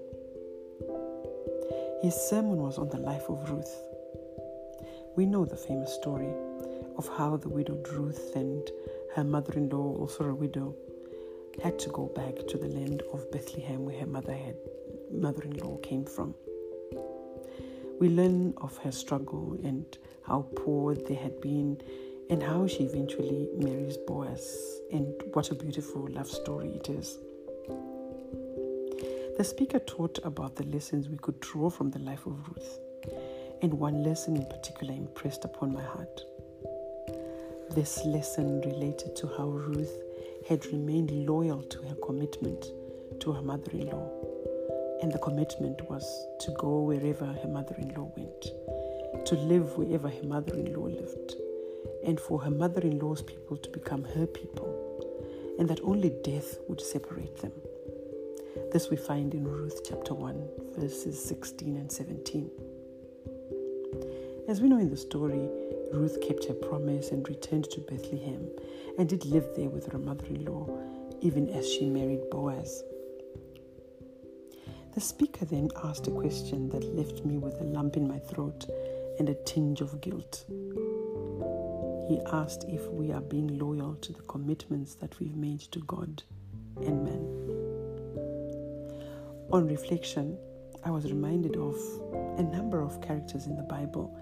His 2.02 2.16
sermon 2.16 2.60
was 2.60 2.78
on 2.78 2.88
the 2.88 2.98
life 2.98 3.28
of 3.28 3.50
Ruth. 3.50 3.76
We 5.18 5.26
know 5.26 5.44
the 5.44 5.58
famous 5.58 5.94
story 5.94 6.32
of 6.98 7.10
how 7.18 7.36
the 7.36 7.50
widowed 7.50 7.90
Ruth 7.90 8.38
and 8.38 8.72
her 9.18 9.26
mother 9.26 9.52
in 9.54 9.68
law, 9.68 9.98
also 9.98 10.24
a 10.24 10.34
widow, 10.34 10.74
had 11.64 11.78
to 11.80 11.90
go 11.90 12.08
back 12.08 12.48
to 12.48 12.58
the 12.58 12.68
land 12.68 13.04
of 13.14 13.30
Bethlehem 13.32 13.86
where 13.86 14.00
her 14.00 14.06
mother 14.06 14.34
had 14.34 14.56
mother 15.12 15.44
in 15.44 15.58
law 15.58 15.78
came 15.78 16.06
from. 16.06 16.34
We 18.00 18.10
learn 18.10 18.54
of 18.58 18.78
her 18.78 18.92
struggle 18.92 19.60
and 19.64 19.86
how 20.24 20.48
poor 20.56 20.96
they 20.96 21.14
had 21.14 21.40
been 21.42 21.80
and 22.30 22.42
how 22.42 22.66
she 22.66 22.84
eventually 22.84 23.50
marries 23.58 23.98
Boaz 23.98 24.82
and 24.92 25.14
what 25.34 25.52
a 25.52 25.56
beautiful 25.56 26.08
love 26.10 26.30
story 26.30 26.70
it 26.70 26.90
is. 26.90 27.18
The 29.38 29.44
speaker 29.44 29.80
taught 29.80 30.20
about 30.24 30.56
the 30.56 30.66
lessons 30.66 31.10
we 31.10 31.18
could 31.18 31.40
draw 31.40 31.70
from 31.70 31.92
the 31.92 32.00
life 32.00 32.26
of 32.26 32.48
Ruth, 32.48 32.80
and 33.62 33.74
one 33.74 34.04
lesson 34.04 34.38
in 34.38 34.46
particular 34.46 34.94
impressed 34.94 35.46
upon 35.46 35.74
my 35.74 35.84
heart. 35.84 36.22
This 37.72 38.04
lesson 38.06 38.62
related 38.62 39.16
to 39.18 39.28
how 39.38 39.48
Ruth 39.48 39.92
had 40.52 40.66
remained 40.66 41.10
loyal 41.26 41.64
to 41.64 41.82
her 41.84 41.96
commitment 42.04 42.74
to 43.22 43.32
her 43.32 43.42
mother 43.42 43.72
in 43.72 43.88
law, 43.88 44.12
and 45.02 45.10
the 45.10 45.18
commitment 45.20 45.82
was 45.90 46.04
to 46.42 46.52
go 46.60 46.82
wherever 46.82 47.26
her 47.26 47.48
mother 47.48 47.74
in 47.78 47.88
law 47.96 48.12
went, 48.18 49.26
to 49.26 49.36
live 49.36 49.78
wherever 49.78 50.10
her 50.10 50.24
mother 50.24 50.54
in 50.56 50.74
law 50.74 50.88
lived, 50.88 51.36
and 52.06 52.20
for 52.20 52.38
her 52.42 52.52
mother 52.52 52.82
in 52.82 53.00
law's 53.00 53.22
people 53.22 53.56
to 53.56 53.70
become 53.70 54.04
her 54.04 54.28
people, 54.28 55.56
and 55.58 55.70
that 55.70 55.80
only 55.86 56.10
death 56.22 56.58
would 56.68 56.82
separate 56.82 57.38
them. 57.38 57.54
This 58.74 58.90
we 58.90 58.98
find 58.98 59.34
in 59.34 59.48
Ruth 59.48 59.80
chapter 59.88 60.14
1, 60.14 60.50
verses 60.78 61.24
16 61.24 61.78
and 61.78 61.90
17. 61.90 62.52
As 64.50 64.60
we 64.60 64.68
know 64.68 64.80
in 64.80 64.90
the 64.90 64.98
story, 64.98 65.48
Ruth 65.94 66.22
kept 66.22 66.46
her 66.46 66.54
promise 66.54 67.12
and 67.12 67.28
returned 67.28 67.70
to 67.72 67.82
Bethlehem 67.82 68.50
and 68.98 69.10
did 69.10 69.26
live 69.26 69.48
there 69.56 69.70
with 69.70 69.92
her 69.92 69.98
mother 69.98 70.26
in 70.26 70.46
law, 70.46 70.68
even 71.22 71.50
as 71.50 71.72
she 71.72 71.90
married 71.90 72.30
Boaz. 72.30 72.84
The 74.94 75.02
speaker 75.02 75.46
then 75.46 75.70
asked 75.84 76.08
a 76.08 76.12
question 76.12 76.70
that 76.70 76.96
left 76.96 77.26
me 77.26 77.38
with 77.38 77.60
a 77.62 77.64
lump 77.64 77.96
in 77.98 78.08
my 78.08 78.20
throat 78.20 78.66
and 79.20 79.30
a 79.30 79.36
tinge 79.46 79.82
of 79.82 80.02
guilt. 80.02 80.46
He 82.10 82.20
asked 82.34 82.66
if 82.68 82.88
we 82.90 83.12
are 83.12 83.22
being 83.22 83.58
loyal 83.58 83.96
to 83.96 84.14
the 84.14 84.22
commitments 84.24 84.96
that 84.96 85.18
we've 85.20 85.36
made 85.36 85.62
to 85.72 85.80
God 85.80 86.24
and 86.78 87.04
man. 87.04 87.42
On 89.52 89.68
reflection, 89.68 90.38
I 90.84 90.92
was 90.92 91.06
reminded 91.06 91.56
of 91.56 91.76
a 92.38 92.44
number 92.44 92.82
of 92.82 93.02
characters 93.02 93.46
in 93.46 93.56
the 93.56 93.64
Bible 93.64 94.18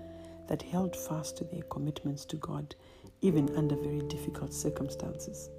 that 0.49 0.63
held 0.63 0.95
fast 0.95 1.37
to 1.37 1.43
their 1.43 1.61
commitments 1.69 2.25
to 2.25 2.35
God 2.37 2.75
even 3.21 3.55
under 3.55 3.75
very 3.75 4.01
difficult 4.01 4.51
circumstances. 4.51 5.49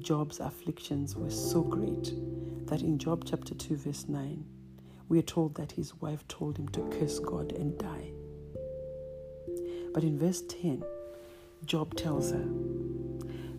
Job's 0.00 0.40
afflictions 0.40 1.14
were 1.14 1.30
so 1.30 1.62
great 1.62 2.12
that 2.66 2.82
in 2.82 2.98
Job 2.98 3.24
chapter 3.24 3.54
2, 3.54 3.76
verse 3.76 4.08
9, 4.08 4.44
we 5.08 5.20
are 5.20 5.22
told 5.22 5.54
that 5.54 5.70
his 5.70 5.94
wife 6.00 6.26
told 6.26 6.58
him 6.58 6.68
to 6.70 6.80
curse 6.98 7.20
God 7.20 7.52
and 7.52 7.78
die. 7.78 8.10
But 9.94 10.02
in 10.02 10.18
verse 10.18 10.42
10, 10.48 10.82
Job 11.64 11.94
tells 11.94 12.32
her, 12.32 12.44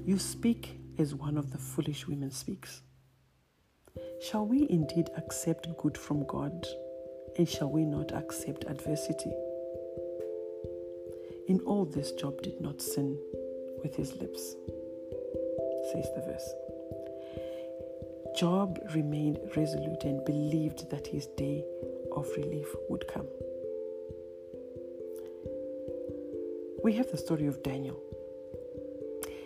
You 0.03 0.19
speak 0.19 0.77
as 0.97 1.15
one 1.15 1.37
of 1.37 1.51
the 1.51 1.57
foolish 1.57 2.05
women 2.05 2.31
speaks. 2.31 2.81
Shall 4.21 4.45
we 4.45 4.67
indeed 4.69 5.09
accept 5.15 5.77
good 5.77 5.97
from 5.97 6.25
God? 6.25 6.67
And 7.37 7.47
shall 7.47 7.71
we 7.71 7.85
not 7.85 8.11
accept 8.11 8.65
adversity? 8.65 9.31
In 11.53 11.59
all 11.67 11.85
this, 11.85 12.11
Job 12.13 12.41
did 12.41 12.59
not 12.59 12.81
sin 12.81 13.15
with 13.83 13.95
his 13.95 14.15
lips, 14.15 14.55
says 15.91 16.07
the 16.15 16.23
verse. 16.25 16.49
Job 18.35 18.79
remained 18.95 19.37
resolute 19.55 20.03
and 20.03 20.25
believed 20.25 20.89
that 20.89 21.05
his 21.05 21.27
day 21.37 21.63
of 22.15 22.27
relief 22.37 22.65
would 22.89 23.07
come. 23.07 23.27
We 26.83 26.93
have 26.93 27.11
the 27.11 27.17
story 27.17 27.45
of 27.45 27.61
Daniel. 27.61 28.01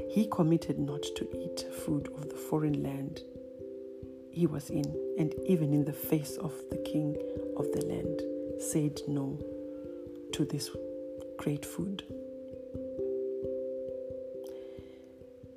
He 0.09 0.29
committed 0.31 0.79
not 0.79 1.03
to 1.17 1.27
eat 1.37 1.65
food 1.83 2.07
of 2.15 2.29
the 2.29 2.37
foreign 2.37 2.83
land 2.83 3.19
he 4.31 4.47
was 4.47 4.69
in, 4.69 4.85
and 5.19 5.35
even 5.45 5.73
in 5.73 5.83
the 5.83 5.91
face 5.91 6.37
of 6.37 6.53
the 6.69 6.77
king 6.77 7.17
of 7.57 7.69
the 7.73 7.85
land, 7.85 8.21
said 8.61 9.01
no 9.09 9.37
to 10.31 10.45
this 10.45 10.69
great 11.37 11.65
food. 11.65 12.03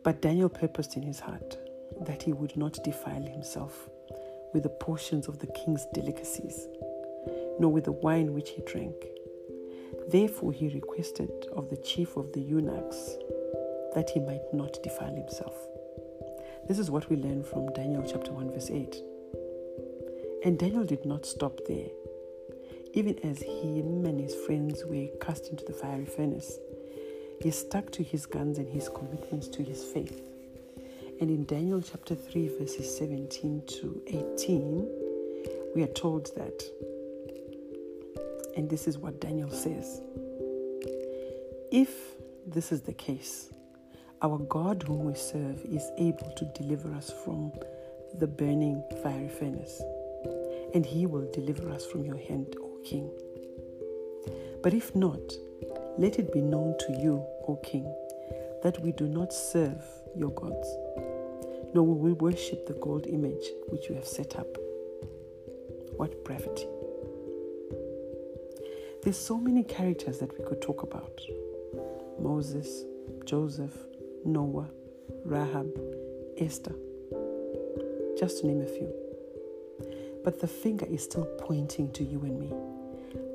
But 0.03 0.23
Daniel 0.23 0.49
purposed 0.49 0.97
in 0.97 1.03
his 1.03 1.21
heart 1.21 1.59
that 2.07 2.23
he 2.23 2.33
would 2.33 2.57
not 2.57 2.83
defile 2.85 3.23
himself 3.23 3.89
with 4.53 4.63
the 4.63 4.69
portions 4.69 5.29
of 5.29 5.39
the 5.39 5.47
king's 5.49 5.87
delicacies, 5.93 6.67
nor 7.59 7.71
with 7.71 7.85
the 7.85 7.93
wine 7.93 8.33
which 8.33 8.51
he 8.51 8.63
drank. 8.63 8.95
Therefore, 10.09 10.53
he 10.53 10.69
requested 10.69 11.31
of 11.55 11.69
the 11.69 11.77
chief 11.77 12.17
of 12.17 12.33
the 12.33 12.41
eunuchs 12.41 13.17
that 13.95 14.11
he 14.13 14.21
might 14.21 14.53
not 14.53 14.83
defile 14.83 15.15
himself. 15.15 15.55
This 16.67 16.79
is 16.79 16.91
what 16.91 17.09
we 17.11 17.17
learn 17.17 17.43
from 17.43 17.73
Daniel 17.75 18.05
chapter 18.09 18.33
1, 18.33 18.53
verse 18.53 18.71
8. 18.71 18.97
And 20.45 20.59
Daniel 20.59 20.85
did 20.85 21.05
not 21.05 21.27
stop 21.27 21.61
there. 21.69 21.89
Even 22.93 23.19
as 23.21 23.41
him 23.41 24.05
and 24.05 24.21
his 24.21 24.35
friends 24.35 24.85
were 24.85 25.07
cast 25.21 25.49
into 25.49 25.65
the 25.65 25.73
fiery 25.73 26.07
furnace, 26.07 26.59
he 27.41 27.51
stuck 27.51 27.91
to 27.93 28.03
his 28.03 28.27
guns 28.27 28.59
and 28.59 28.69
his 28.69 28.89
commitments 28.89 29.47
to 29.49 29.63
his 29.63 29.85
faith. 29.85 30.21
And 31.21 31.31
in 31.31 31.45
Daniel 31.45 31.81
chapter 31.81 32.15
3, 32.15 32.49
verses 32.59 32.97
17 32.99 33.63
to 33.67 34.03
18, 34.09 34.89
we 35.75 35.83
are 35.83 35.93
told 35.95 36.35
that, 36.35 36.65
and 38.57 38.69
this 38.69 38.89
is 38.89 38.99
what 38.99 39.21
Daniel 39.21 39.51
says 39.51 40.01
If 41.71 41.95
this 42.47 42.73
is 42.73 42.83
the 42.83 42.93
case, 42.93 43.53
our 44.21 44.39
God, 44.39 44.83
whom 44.83 45.05
we 45.05 45.15
serve, 45.15 45.65
is 45.65 45.91
able 45.97 46.33
to 46.37 46.45
deliver 46.57 46.93
us 46.95 47.13
from 47.25 47.53
the 48.19 48.27
burning 48.27 48.83
fiery 49.03 49.29
furnace, 49.29 49.81
and 50.75 50.85
he 50.85 51.07
will 51.07 51.31
deliver 51.33 51.71
us 51.71 51.87
from 51.87 52.05
your 52.05 52.19
hand, 52.19 52.57
King. 52.85 53.11
But 54.63 54.75
if 54.75 54.95
not, 54.95 55.21
let 55.99 56.19
it 56.19 56.33
be 56.33 56.41
known 56.41 56.77
to 56.79 56.93
you, 56.93 57.25
O 57.49 57.57
King, 57.63 57.93
that 58.63 58.81
we 58.81 58.93
do 58.93 59.07
not 59.07 59.33
serve 59.33 59.83
your 60.17 60.31
gods, 60.31 60.69
nor 61.75 61.85
will 61.87 61.99
we 61.99 62.13
worship 62.13 62.67
the 62.67 62.75
gold 62.75 63.07
image 63.07 63.45
which 63.69 63.89
you 63.89 63.95
have 63.95 64.07
set 64.07 64.37
up. 64.37 64.49
What 65.97 66.25
brevity! 66.25 66.67
There's 69.03 69.19
so 69.19 69.39
many 69.39 69.63
characters 69.65 70.19
that 70.19 70.39
we 70.39 70.45
could 70.45 70.61
talk 70.61 70.83
about 70.83 71.21
Moses, 72.19 72.85
Joseph, 73.25 73.73
Noah, 74.25 74.69
Rahab, 75.25 75.71
Esther, 76.37 76.75
just 78.19 78.41
to 78.41 78.47
name 78.47 78.61
a 78.61 78.67
few. 78.67 78.93
But 80.23 80.41
the 80.41 80.49
finger 80.49 80.85
is 80.85 81.03
still 81.03 81.25
pointing 81.39 81.91
to 81.93 82.05
you 82.05 82.21
and 82.21 82.39
me, 82.39 82.53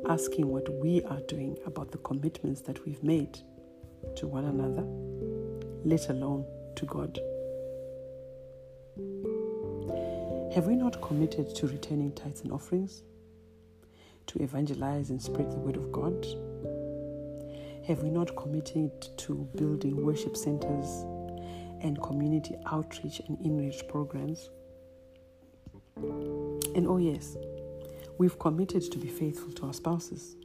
asking 0.08 0.48
what 0.48 0.70
we 0.76 1.04
are 1.04 1.22
doing 1.22 1.58
about 1.66 1.92
the 1.92 1.98
commitments 2.00 2.62
that 2.62 2.86
we've 2.86 3.04
made 3.04 3.40
to 4.16 4.28
one 4.28 4.46
another, 4.46 4.84
let 5.84 6.10
alone 6.10 6.46
to 6.76 6.86
God. 6.86 7.20
Have 10.54 10.68
we 10.68 10.76
not 10.76 11.02
committed 11.02 11.56
to 11.56 11.68
returning 11.68 12.14
tithes 12.14 12.42
and 12.42 12.52
offerings? 12.52 13.04
To 14.28 14.42
evangelize 14.42 15.10
and 15.10 15.22
spread 15.22 15.52
the 15.52 15.58
word 15.58 15.76
of 15.76 15.92
God? 15.92 16.26
Have 17.88 18.04
we 18.04 18.10
not 18.10 18.36
committed 18.36 18.92
to 19.18 19.48
building 19.56 20.06
worship 20.06 20.38
centers 20.38 21.06
and 21.82 22.02
community 22.02 22.56
outreach 22.72 23.22
and 23.28 23.40
enrich 23.42 23.88
programs? 23.88 24.50
And 25.98 26.88
oh, 26.88 26.98
yes, 26.98 27.36
we've 28.18 28.38
committed 28.40 28.92
to 28.92 28.98
be 28.98 29.08
faithful 29.08 29.52
to 29.54 29.68
our 29.68 29.74
spouses, 29.74 30.36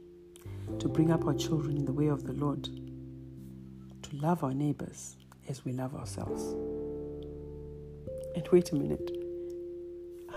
to 0.78 0.88
bring 0.88 1.11
up 1.11 1.26
our 1.26 1.35
children 1.35 1.76
in 1.76 1.85
the 1.85 1.92
way 1.92 2.09
of 2.09 2.24
the 2.24 2.33
Lord, 2.33 2.64
to 2.64 4.16
love 4.16 4.44
our 4.44 4.54
neighbors 4.54 5.16
as 5.48 5.64
we 5.64 5.72
love 5.72 5.94
ourselves. 5.94 6.42
And 8.35 8.46
wait 8.52 8.72
a 8.72 8.76
minute. 8.76 9.11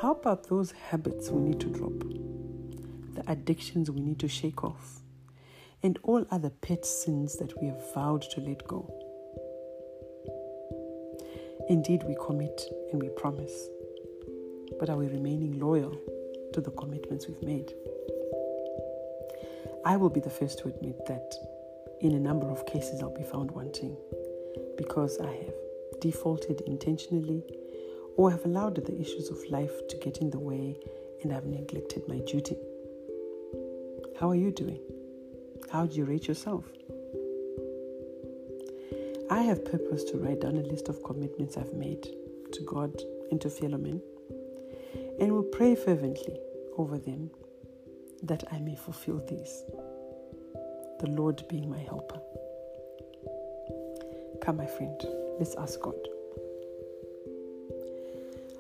How 0.02 0.12
about 0.12 0.50
those 0.50 0.72
habits 0.72 1.30
we 1.30 1.42
need 1.42 1.60
to 1.62 1.68
drop? 1.68 2.00
The 3.14 3.24
addictions 3.32 3.92
we 3.92 4.02
need 4.02 4.20
to 4.20 4.28
shake 4.28 4.64
off? 4.64 5.04
and 5.84 6.00
all 6.04 6.26
other 6.32 6.50
pet 6.50 6.86
sins 6.86 7.36
that 7.38 7.62
we 7.62 7.68
have 7.68 7.94
vowed 7.94 8.22
to 8.22 8.40
let 8.40 8.66
go. 8.68 8.90
Indeed, 11.70 12.04
we 12.04 12.16
commit 12.26 12.64
and 12.92 13.02
we 13.02 13.10
promise, 13.10 13.68
but 14.80 14.90
are 14.90 14.98
we 14.98 15.08
remaining 15.08 15.60
loyal 15.60 15.98
to 16.54 16.62
the 16.62 16.72
commitments 16.72 17.28
we've 17.28 17.44
made? 17.44 17.74
I 19.86 19.98
will 19.98 20.10
be 20.10 20.20
the 20.20 20.30
first 20.30 20.60
to 20.60 20.70
admit 20.70 21.06
that 21.08 21.36
in 22.00 22.14
a 22.14 22.20
number 22.20 22.48
of 22.48 22.66
cases 22.66 23.02
I'll 23.02 23.14
be 23.14 23.24
found 23.24 23.52
wanting 23.52 23.98
because 24.78 25.20
I 25.20 25.32
have 25.32 25.54
defaulted 26.00 26.62
intentionally 26.62 27.44
or 28.16 28.32
have 28.32 28.46
allowed 28.46 28.76
the 28.76 29.00
issues 29.00 29.30
of 29.30 29.38
life 29.50 29.88
to 29.90 29.98
get 29.98 30.18
in 30.18 30.30
the 30.30 30.40
way 30.40 30.78
and 31.22 31.34
I've 31.34 31.46
neglected 31.46 32.08
my 32.08 32.20
duty. 32.20 32.58
How 34.20 34.30
are 34.30 34.36
you 34.36 34.52
doing? 34.52 34.80
How 35.72 35.86
do 35.86 35.96
you 35.96 36.06
rate 36.06 36.28
yourself? 36.28 36.66
I 39.30 39.42
have 39.42 39.66
purpose 39.66 40.04
to 40.06 40.18
write 40.18 40.42
down 40.42 40.58
a 40.58 40.62
list 40.62 40.90
of 40.90 41.04
commitments 41.04 41.58
I've 41.58 41.74
made 41.74 42.08
to 42.52 42.62
God 42.62 43.02
and 43.32 43.42
to 43.42 43.50
fellow 43.50 43.78
men, 43.78 44.02
and 45.20 45.32
will 45.32 45.44
pray 45.44 45.76
fervently 45.76 46.40
over 46.78 46.98
them 46.98 47.30
that 48.24 48.44
I 48.52 48.60
may 48.60 48.76
fulfill 48.76 49.24
these, 49.28 49.64
the 51.00 51.10
Lord 51.10 51.44
being 51.50 51.70
my 51.70 51.80
helper. 51.80 52.20
Come, 54.42 54.58
my 54.58 54.66
friend, 54.66 55.00
let's 55.40 55.56
ask 55.56 55.80
God. 55.82 55.96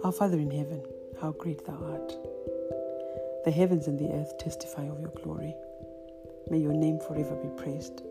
Our 0.04 0.12
Father 0.12 0.38
in 0.38 0.52
heaven, 0.52 0.84
how 1.20 1.32
great 1.32 1.66
thou 1.66 1.78
art. 1.82 2.14
The 3.46 3.52
heavens 3.52 3.88
and 3.88 3.98
the 3.98 4.14
earth 4.14 4.38
testify 4.38 4.84
of 4.84 5.00
your 5.00 5.12
glory. 5.24 5.56
May 6.50 6.60
your 6.60 6.74
name 6.74 7.00
forever 7.00 7.36
be 7.36 7.50
praised. 7.62 8.02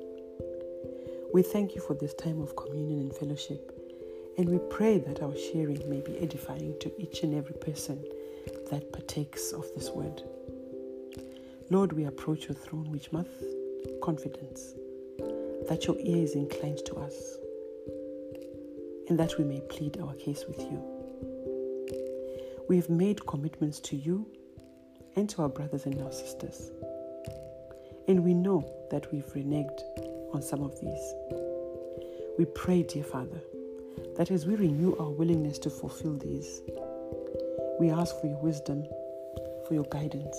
We 1.32 1.42
thank 1.42 1.74
you 1.74 1.80
for 1.80 1.94
this 1.94 2.14
time 2.14 2.40
of 2.40 2.56
communion 2.56 3.00
and 3.00 3.14
fellowship, 3.14 3.72
and 4.36 4.48
we 4.48 4.58
pray 4.70 4.98
that 4.98 5.22
our 5.22 5.36
sharing 5.36 5.88
may 5.88 6.00
be 6.00 6.18
edifying 6.18 6.78
to 6.80 6.92
each 7.00 7.22
and 7.22 7.34
every 7.34 7.54
person 7.54 8.02
that 8.72 8.90
partakes 8.90 9.52
of 9.52 9.66
this 9.74 9.90
word. 9.90 10.22
Lord, 11.68 11.92
we 11.92 12.06
approach 12.06 12.48
your 12.48 12.54
throne 12.54 12.90
with 12.90 13.12
much 13.12 13.26
confidence 14.02 14.72
that 15.68 15.84
your 15.86 15.96
ear 15.98 16.24
is 16.24 16.34
inclined 16.34 16.78
to 16.86 16.94
us 16.96 17.36
and 19.10 19.18
that 19.18 19.38
we 19.38 19.44
may 19.44 19.60
plead 19.68 20.00
our 20.00 20.14
case 20.14 20.46
with 20.48 20.58
you. 20.58 20.82
We 22.66 22.76
have 22.76 22.88
made 22.88 23.26
commitments 23.26 23.78
to 23.80 23.96
you 23.96 24.26
and 25.16 25.28
to 25.28 25.42
our 25.42 25.50
brothers 25.50 25.84
and 25.84 26.00
our 26.00 26.12
sisters. 26.12 26.70
And 28.08 28.24
we 28.24 28.32
know 28.32 28.64
that 28.90 29.12
we've 29.12 29.30
reneged 29.34 29.82
on 30.32 30.40
some 30.40 30.62
of 30.62 30.80
these. 30.80 31.14
We 32.38 32.46
pray, 32.46 32.84
dear 32.84 33.04
Father, 33.04 33.42
that 34.16 34.30
as 34.30 34.46
we 34.46 34.54
renew 34.54 34.96
our 34.96 35.10
willingness 35.10 35.58
to 35.58 35.68
fulfill 35.68 36.16
these, 36.16 36.62
we 37.82 37.90
ask 37.90 38.20
for 38.20 38.28
your 38.28 38.38
wisdom, 38.38 38.84
for 39.66 39.74
your 39.74 39.84
guidance, 39.90 40.38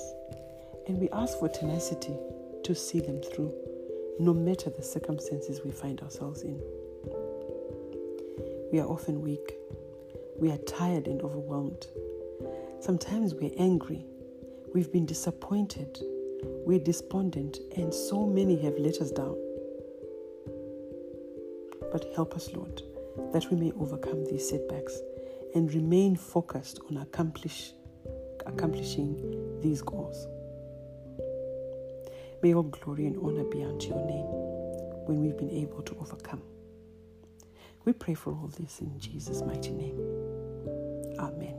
and 0.88 0.98
we 0.98 1.10
ask 1.10 1.38
for 1.40 1.50
tenacity 1.50 2.16
to 2.64 2.74
see 2.74 3.02
them 3.02 3.22
through, 3.22 3.54
no 4.18 4.34
matter 4.34 4.70
the 4.70 4.82
circumstances 4.82 5.62
we 5.66 5.70
find 5.70 6.00
ourselves 6.02 6.44
in. 6.44 6.58
We 8.72 8.80
are 8.80 8.88
often 8.88 9.22
weak. 9.22 9.58
We 10.40 10.52
are 10.52 10.58
tired 10.60 11.08
and 11.08 11.22
overwhelmed. 11.22 11.86
Sometimes 12.80 13.34
we're 13.34 13.52
angry. 13.58 14.06
We've 14.74 14.92
been 14.92 15.06
disappointed 15.06 16.00
we're 16.66 16.80
despondent, 16.80 17.60
and 17.76 17.94
so 17.94 18.26
many 18.26 18.62
have 18.62 18.78
let 18.78 18.98
us 18.98 19.12
down. 19.12 19.38
But 21.92 22.06
help 22.16 22.36
us, 22.36 22.54
Lord, 22.54 22.82
that 23.34 23.50
we 23.52 23.58
may 23.58 23.72
overcome 23.74 24.26
these 24.26 24.48
setbacks 24.48 24.98
and 25.56 25.74
remain 25.74 26.16
focused 26.16 26.80
on 26.90 26.98
accomplish, 26.98 27.74
accomplishing 28.46 29.60
these 29.62 29.82
goals. 29.82 30.28
May 32.42 32.54
all 32.54 32.64
glory 32.64 33.06
and 33.06 33.18
honor 33.24 33.46
be 33.46 33.64
unto 33.64 33.88
your 33.88 34.06
name 34.06 34.26
when 35.06 35.22
we've 35.22 35.38
been 35.38 35.52
able 35.52 35.82
to 35.84 35.96
overcome. 36.00 36.42
We 37.86 37.94
pray 37.94 38.14
for 38.14 38.32
all 38.32 38.52
this 38.60 38.80
in 38.80 39.00
Jesus' 39.00 39.42
mighty 39.42 39.72
name. 39.72 39.98
Amen. 41.20 41.56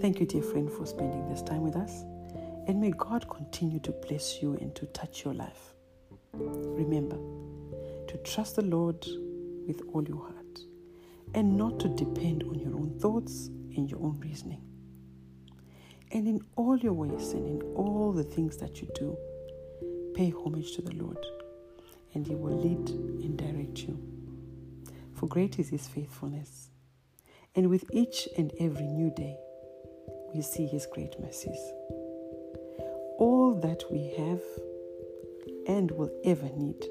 Thank 0.00 0.20
you, 0.20 0.26
dear 0.26 0.42
friend, 0.42 0.70
for 0.70 0.86
spending 0.86 1.28
this 1.28 1.42
time 1.42 1.62
with 1.62 1.76
us. 1.76 2.02
And 2.66 2.80
may 2.80 2.90
God 2.90 3.28
continue 3.30 3.80
to 3.80 3.92
bless 3.92 4.42
you 4.42 4.54
and 4.60 4.74
to 4.74 4.86
touch 4.86 5.24
your 5.24 5.34
life. 5.34 5.74
Remember 6.34 7.16
to 8.06 8.16
trust 8.18 8.56
the 8.56 8.62
Lord 8.62 9.06
with 9.66 9.82
all 9.92 10.04
your 10.04 10.18
heart 10.18 10.37
and 11.34 11.56
not 11.56 11.78
to 11.80 11.88
depend 11.88 12.42
on 12.44 12.58
your 12.58 12.74
own 12.74 12.98
thoughts 12.98 13.48
and 13.76 13.90
your 13.90 14.00
own 14.00 14.18
reasoning. 14.20 14.62
And 16.10 16.26
in 16.26 16.40
all 16.56 16.76
your 16.78 16.94
ways 16.94 17.32
and 17.32 17.46
in 17.46 17.62
all 17.74 18.12
the 18.12 18.24
things 18.24 18.56
that 18.58 18.80
you 18.80 18.88
do, 18.94 19.16
pay 20.14 20.30
homage 20.30 20.72
to 20.76 20.82
the 20.82 20.94
Lord, 20.94 21.24
and 22.14 22.26
He 22.26 22.34
will 22.34 22.58
lead 22.58 22.88
and 22.88 23.36
direct 23.36 23.78
you. 23.82 24.02
For 25.14 25.26
great 25.26 25.58
is 25.58 25.68
His 25.68 25.86
faithfulness, 25.86 26.70
and 27.54 27.68
with 27.68 27.84
each 27.92 28.28
and 28.36 28.52
every 28.58 28.86
new 28.86 29.10
day, 29.10 29.36
we 30.34 30.42
see 30.42 30.66
His 30.66 30.86
great 30.86 31.20
mercies. 31.20 31.60
All 33.18 33.58
that 33.62 33.84
we 33.90 34.14
have 34.16 34.40
and 35.66 35.90
will 35.90 36.10
ever 36.24 36.48
need, 36.56 36.86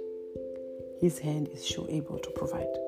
His 1.01 1.19
hand 1.19 1.47
is 1.47 1.65
sure 1.65 1.87
able 1.89 2.19
to 2.19 2.29
provide. 2.31 2.86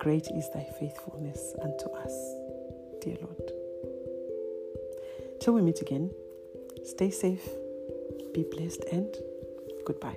Great 0.00 0.28
is 0.30 0.48
thy 0.50 0.64
faithfulness 0.78 1.54
unto 1.62 1.88
us, 1.90 2.34
dear 3.00 3.16
Lord. 3.20 3.52
Till 5.40 5.54
we 5.54 5.62
meet 5.62 5.80
again, 5.80 6.10
stay 6.84 7.10
safe, 7.10 7.48
be 8.32 8.44
blessed, 8.52 8.84
and 8.92 9.14
goodbye. 9.84 10.16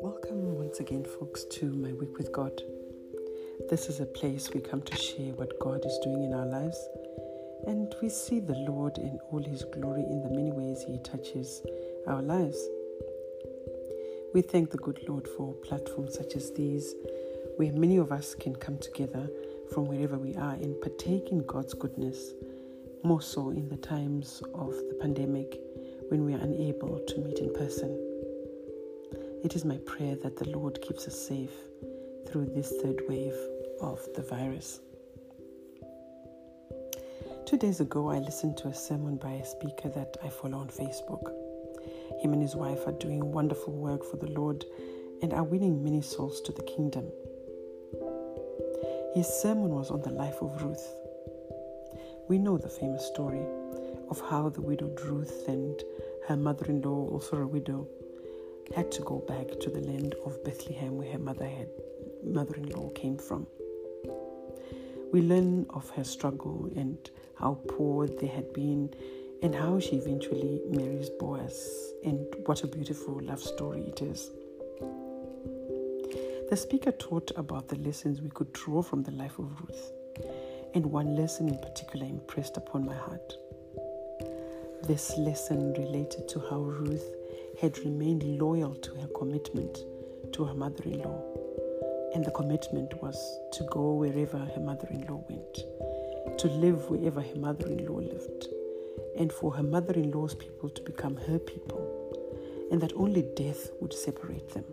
Welcome 0.00 0.56
once 0.56 0.80
again, 0.80 1.04
folks, 1.04 1.44
to 1.52 1.66
my 1.72 1.92
week 1.94 2.16
with 2.18 2.30
God. 2.32 2.52
This 3.68 3.88
is 3.88 4.00
a 4.00 4.06
place 4.06 4.50
we 4.54 4.60
come 4.60 4.82
to 4.82 4.96
share 4.96 5.32
what 5.34 5.58
God 5.58 5.84
is 5.84 5.98
doing 6.02 6.22
in 6.22 6.32
our 6.32 6.46
lives, 6.46 6.88
and 7.68 7.94
we 8.00 8.08
see 8.08 8.40
the 8.40 8.54
Lord 8.54 8.96
in 8.96 9.20
all 9.30 9.42
His 9.42 9.62
glory 9.62 10.00
in 10.00 10.22
the 10.22 10.30
many 10.30 10.52
ways 10.52 10.82
He 10.82 10.98
touches 10.98 11.60
our 12.06 12.22
lives. 12.22 12.58
We 14.32 14.40
thank 14.40 14.70
the 14.70 14.78
good 14.78 14.98
Lord 15.06 15.28
for 15.28 15.52
platforms 15.52 16.14
such 16.14 16.34
as 16.34 16.50
these, 16.52 16.94
where 17.58 17.70
many 17.72 17.98
of 17.98 18.10
us 18.10 18.34
can 18.34 18.56
come 18.56 18.78
together 18.78 19.28
from 19.74 19.84
wherever 19.84 20.16
we 20.16 20.34
are 20.36 20.54
and 20.54 20.80
partake 20.80 21.28
in 21.30 21.44
God's 21.44 21.74
goodness, 21.74 22.32
more 23.04 23.20
so 23.20 23.50
in 23.50 23.68
the 23.68 23.76
times 23.76 24.42
of 24.54 24.70
the 24.70 24.96
pandemic 24.98 25.60
when 26.08 26.24
we 26.24 26.32
are 26.32 26.38
unable 26.38 26.98
to 27.06 27.18
meet 27.18 27.38
in 27.38 27.52
person. 27.52 27.90
It 29.44 29.54
is 29.54 29.66
my 29.66 29.76
prayer 29.84 30.16
that 30.22 30.38
the 30.38 30.48
Lord 30.48 30.80
keeps 30.80 31.06
us 31.06 31.18
safe 31.18 31.52
through 32.26 32.46
this 32.46 32.72
third 32.82 33.02
wave 33.06 33.36
of 33.82 34.00
the 34.16 34.22
virus. 34.22 34.80
Two 37.48 37.56
days 37.56 37.80
ago, 37.80 38.10
I 38.10 38.18
listened 38.18 38.58
to 38.58 38.68
a 38.68 38.74
sermon 38.74 39.16
by 39.16 39.30
a 39.30 39.46
speaker 39.46 39.88
that 39.88 40.18
I 40.22 40.28
follow 40.28 40.58
on 40.58 40.68
Facebook. 40.68 41.32
Him 42.20 42.34
and 42.34 42.42
his 42.42 42.54
wife 42.54 42.86
are 42.86 42.92
doing 42.92 43.32
wonderful 43.32 43.72
work 43.72 44.04
for 44.04 44.18
the 44.18 44.30
Lord 44.32 44.66
and 45.22 45.32
are 45.32 45.42
winning 45.42 45.82
many 45.82 46.02
souls 46.02 46.42
to 46.42 46.52
the 46.52 46.62
kingdom. 46.64 47.10
His 49.14 49.26
sermon 49.26 49.70
was 49.70 49.90
on 49.90 50.02
the 50.02 50.10
life 50.10 50.42
of 50.42 50.62
Ruth. 50.62 50.94
We 52.28 52.36
know 52.36 52.58
the 52.58 52.68
famous 52.68 53.06
story 53.06 53.46
of 54.10 54.20
how 54.28 54.50
the 54.50 54.60
widowed 54.60 55.00
Ruth 55.00 55.48
and 55.48 55.82
her 56.26 56.36
mother 56.36 56.66
in 56.66 56.82
law, 56.82 57.08
also 57.08 57.38
a 57.38 57.46
widow, 57.46 57.88
had 58.76 58.92
to 58.92 59.00
go 59.00 59.20
back 59.26 59.58
to 59.60 59.70
the 59.70 59.80
land 59.80 60.16
of 60.26 60.44
Bethlehem 60.44 60.98
where 60.98 61.12
her 61.12 61.18
mother 61.18 61.48
had 61.48 61.70
mother-in-law 62.22 62.90
came 62.90 63.16
from. 63.16 63.46
We 65.12 65.22
learn 65.22 65.66
of 65.70 65.88
her 65.90 66.04
struggle 66.04 66.70
and 66.76 66.98
how 67.34 67.60
poor 67.68 68.06
they 68.06 68.26
had 68.26 68.52
been 68.52 68.92
and 69.42 69.54
how 69.54 69.80
she 69.80 69.96
eventually 69.96 70.60
marries 70.68 71.08
Boaz 71.10 71.94
and 72.04 72.26
what 72.46 72.62
a 72.62 72.66
beautiful 72.66 73.20
love 73.22 73.40
story 73.40 73.82
it 73.82 74.02
is. 74.02 74.30
The 76.50 76.56
speaker 76.56 76.92
taught 76.92 77.30
about 77.36 77.68
the 77.68 77.76
lessons 77.76 78.20
we 78.20 78.30
could 78.30 78.52
draw 78.52 78.82
from 78.82 79.02
the 79.02 79.10
life 79.12 79.38
of 79.38 79.50
Ruth, 79.60 79.92
and 80.74 80.86
one 80.86 81.14
lesson 81.14 81.48
in 81.48 81.58
particular 81.58 82.06
impressed 82.06 82.56
upon 82.56 82.86
my 82.86 82.96
heart. 82.96 83.34
This 84.82 85.16
lesson 85.18 85.72
related 85.74 86.28
to 86.28 86.40
how 86.48 86.60
Ruth 86.60 87.14
had 87.60 87.78
remained 87.78 88.22
loyal 88.38 88.74
to 88.74 88.94
her 88.94 89.08
commitment 89.08 89.78
to 90.32 90.44
her 90.44 90.54
mother 90.54 90.84
in 90.84 91.00
law. 91.00 91.27
And 92.14 92.24
the 92.24 92.30
commitment 92.30 93.02
was 93.02 93.16
to 93.52 93.64
go 93.64 93.94
wherever 93.94 94.38
her 94.38 94.60
mother 94.60 94.88
in 94.90 95.06
law 95.06 95.22
went, 95.28 96.38
to 96.38 96.48
live 96.48 96.88
wherever 96.90 97.20
her 97.20 97.36
mother 97.36 97.66
in 97.66 97.86
law 97.86 97.98
lived, 97.98 98.48
and 99.18 99.32
for 99.32 99.52
her 99.52 99.62
mother 99.62 99.92
in 99.94 100.10
law's 100.10 100.34
people 100.34 100.70
to 100.70 100.82
become 100.82 101.16
her 101.16 101.38
people, 101.38 101.80
and 102.70 102.80
that 102.80 102.92
only 102.94 103.22
death 103.36 103.70
would 103.80 103.92
separate 103.92 104.48
them. 104.50 104.64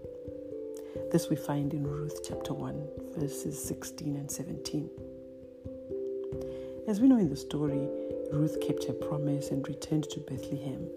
This 1.11 1.29
we 1.29 1.35
find 1.35 1.73
in 1.73 1.85
Ruth 1.85 2.21
chapter 2.27 2.53
1, 2.53 2.87
verses 3.17 3.61
16 3.63 4.15
and 4.15 4.31
17. 4.31 4.89
As 6.87 7.01
we 7.01 7.07
know 7.07 7.17
in 7.17 7.29
the 7.29 7.35
story, 7.35 7.87
Ruth 8.31 8.59
kept 8.61 8.85
her 8.85 8.93
promise 8.93 9.49
and 9.51 9.67
returned 9.67 10.09
to 10.09 10.19
Bethlehem 10.19 10.87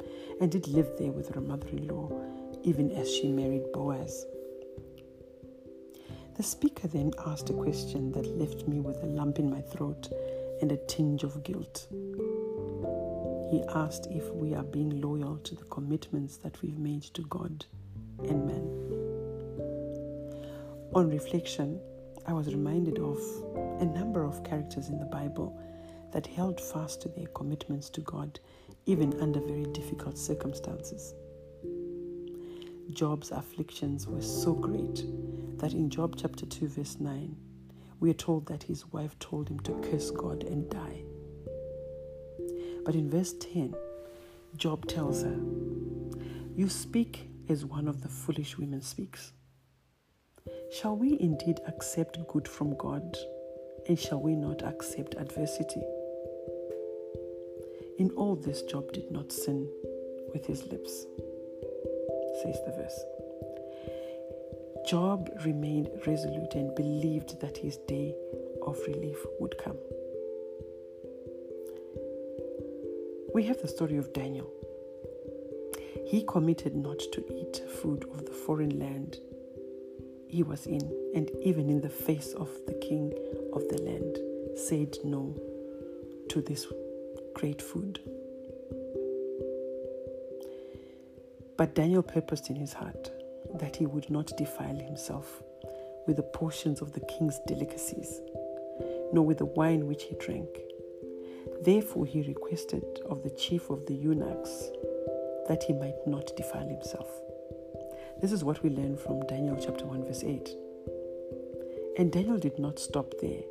and 0.41 0.51
did 0.51 0.69
live 0.69 0.89
there 0.99 1.13
with 1.13 1.35
her 1.35 1.41
mother 1.41 1.69
in 1.69 1.89
law, 1.89 2.11
even 2.63 2.91
as 2.93 3.13
she 3.13 3.29
married 3.29 3.73
Boaz. 3.73 4.27
The 6.39 6.45
speaker 6.45 6.87
then 6.87 7.11
asked 7.27 7.51
a 7.51 7.53
question 7.53 8.13
that 8.13 8.39
left 8.39 8.69
me 8.69 8.79
with 8.79 9.03
a 9.03 9.07
lump 9.07 9.41
in 9.41 9.51
my 9.51 9.61
throat 9.61 10.09
and 10.63 10.71
a 10.71 10.77
tinge 10.77 11.25
of 11.25 11.43
guilt. 11.43 11.89
He 13.51 13.65
asked 13.75 14.07
if 14.09 14.33
we 14.33 14.55
are 14.55 14.63
being 14.63 15.01
loyal 15.01 15.39
to 15.39 15.57
the 15.57 15.65
commitments 15.65 16.37
that 16.37 16.63
we've 16.63 16.79
made 16.79 17.03
to 17.15 17.23
God 17.23 17.67
and 18.21 18.47
man. 18.47 18.63
On 20.95 21.11
reflection, 21.11 21.81
I 22.25 22.35
was 22.35 22.55
reminded 22.55 23.01
of 23.01 23.19
a 23.81 23.85
number 23.85 24.23
of 24.23 24.45
characters 24.45 24.91
in 24.91 25.01
the 25.01 25.07
Bible 25.07 25.61
that 26.13 26.29
held 26.29 26.61
fast 26.61 27.03
to 27.03 27.09
their 27.09 27.27
commitments 27.35 27.91
to 27.91 28.01
God 28.03 28.39
even 28.87 29.13
under 29.21 29.41
very 29.41 29.67
difficult 29.73 30.17
circumstances. 30.17 31.15
Job's 32.93 33.33
afflictions 33.33 34.07
were 34.07 34.23
so 34.23 34.55
great 34.55 35.05
that 35.59 35.73
in 35.73 35.91
Job 35.91 36.17
chapter 36.17 36.47
2, 36.47 36.69
verse 36.69 36.99
9, 37.01 37.37
we 38.01 38.11
are 38.11 38.15
told 38.15 38.47
that 38.47 38.63
his 38.63 38.87
wife 38.93 39.19
told 39.19 39.49
him 39.49 39.59
to 39.61 39.73
curse 39.81 40.11
God 40.11 40.45
and 40.45 40.71
die. 40.71 41.03
But 42.85 42.95
in 42.95 43.11
verse 43.11 43.35
10, 43.35 43.75
Job 44.57 44.87
tells 44.87 45.23
her, 45.23 45.39
You 46.55 46.69
speak 46.69 47.29
as 47.49 47.65
one 47.65 47.89
of 47.89 48.03
the 48.03 48.09
foolish 48.09 48.57
women 48.57 48.83
speaks. 48.83 49.33
Shall 50.71 50.97
we 50.97 51.19
indeed 51.21 51.61
accept 51.67 52.19
good 52.29 52.47
from 52.47 52.77
God, 52.77 53.17
and 53.89 53.99
shall 53.99 54.21
we 54.21 54.35
not 54.35 54.63
accept 54.63 55.15
adversity? 55.15 55.83
In 57.99 58.11
all 58.17 58.37
this, 58.37 58.63
Job 58.63 58.93
did 58.93 59.11
not 59.11 59.33
sin 59.33 59.69
with 60.33 60.47
his 60.47 60.65
lips, 60.67 61.07
says 62.43 62.61
the 62.65 62.73
verse. 62.77 63.28
Job 64.89 65.29
remained 65.45 65.91
resolute 66.07 66.55
and 66.55 66.75
believed 66.75 67.39
that 67.43 67.59
his 67.59 67.77
day 67.87 68.15
of 68.63 68.79
relief 68.87 69.19
would 69.39 69.55
come. 69.59 69.77
We 73.35 73.43
have 73.43 73.61
the 73.61 73.69
story 73.69 73.99
of 73.99 74.15
Daniel. 74.15 74.51
He 76.07 76.25
committed 76.27 76.75
not 76.75 77.01
to 77.13 77.23
eat 77.31 77.63
food 77.83 78.07
of 78.11 78.25
the 78.25 78.33
foreign 78.33 78.79
land 78.79 79.19
he 80.27 80.43
was 80.43 80.65
in, 80.65 80.91
and 81.15 81.31
even 81.43 81.69
in 81.69 81.83
the 81.83 81.91
face 81.91 82.33
of 82.33 82.49
the 82.67 82.73
king 82.73 83.13
of 83.53 83.69
the 83.69 83.83
land, 83.83 84.19
said 84.57 84.97
no 85.05 85.37
to 86.31 86.41
this 86.41 86.67
great 87.35 87.61
food. 87.61 88.01
But 91.59 91.75
Daniel 91.75 92.03
purposed 92.03 92.49
in 92.49 92.57
his 92.57 92.73
heart 92.73 93.11
that 93.59 93.77
he 93.77 93.87
would 93.87 94.11
not 94.11 94.37
defile 94.37 94.77
himself 94.77 95.43
with 96.07 96.17
the 96.17 96.23
portions 96.23 96.81
of 96.81 96.93
the 96.93 97.01
king's 97.01 97.39
delicacies, 97.47 98.21
nor 99.13 99.25
with 99.25 99.39
the 99.39 99.45
wine 99.45 99.87
which 99.87 100.05
he 100.05 100.15
drank. 100.17 100.49
Therefore, 101.63 102.07
he 102.07 102.23
requested 102.23 102.85
of 103.07 103.23
the 103.23 103.31
chief 103.31 103.71
of 103.71 103.85
the 103.87 103.95
eunuchs 103.95 104.71
that 105.49 105.63
he 105.67 105.73
might 105.73 106.07
not 106.07 106.37
defile 106.37 106.69
himself. 106.69 107.09
This 108.21 108.33
is 108.33 108.45
what 108.45 108.63
we 108.63 108.71
learn 108.71 108.97
from 108.97 109.27
Daniel 109.27 109.59
chapter 109.61 109.85
1, 109.85 110.05
verse 110.05 110.25
8. 110.25 110.51
And 111.99 112.13
Daniel 112.13 112.39
did 112.39 112.59
not 112.59 112.79
stop 112.79 113.13
there. 113.21 113.43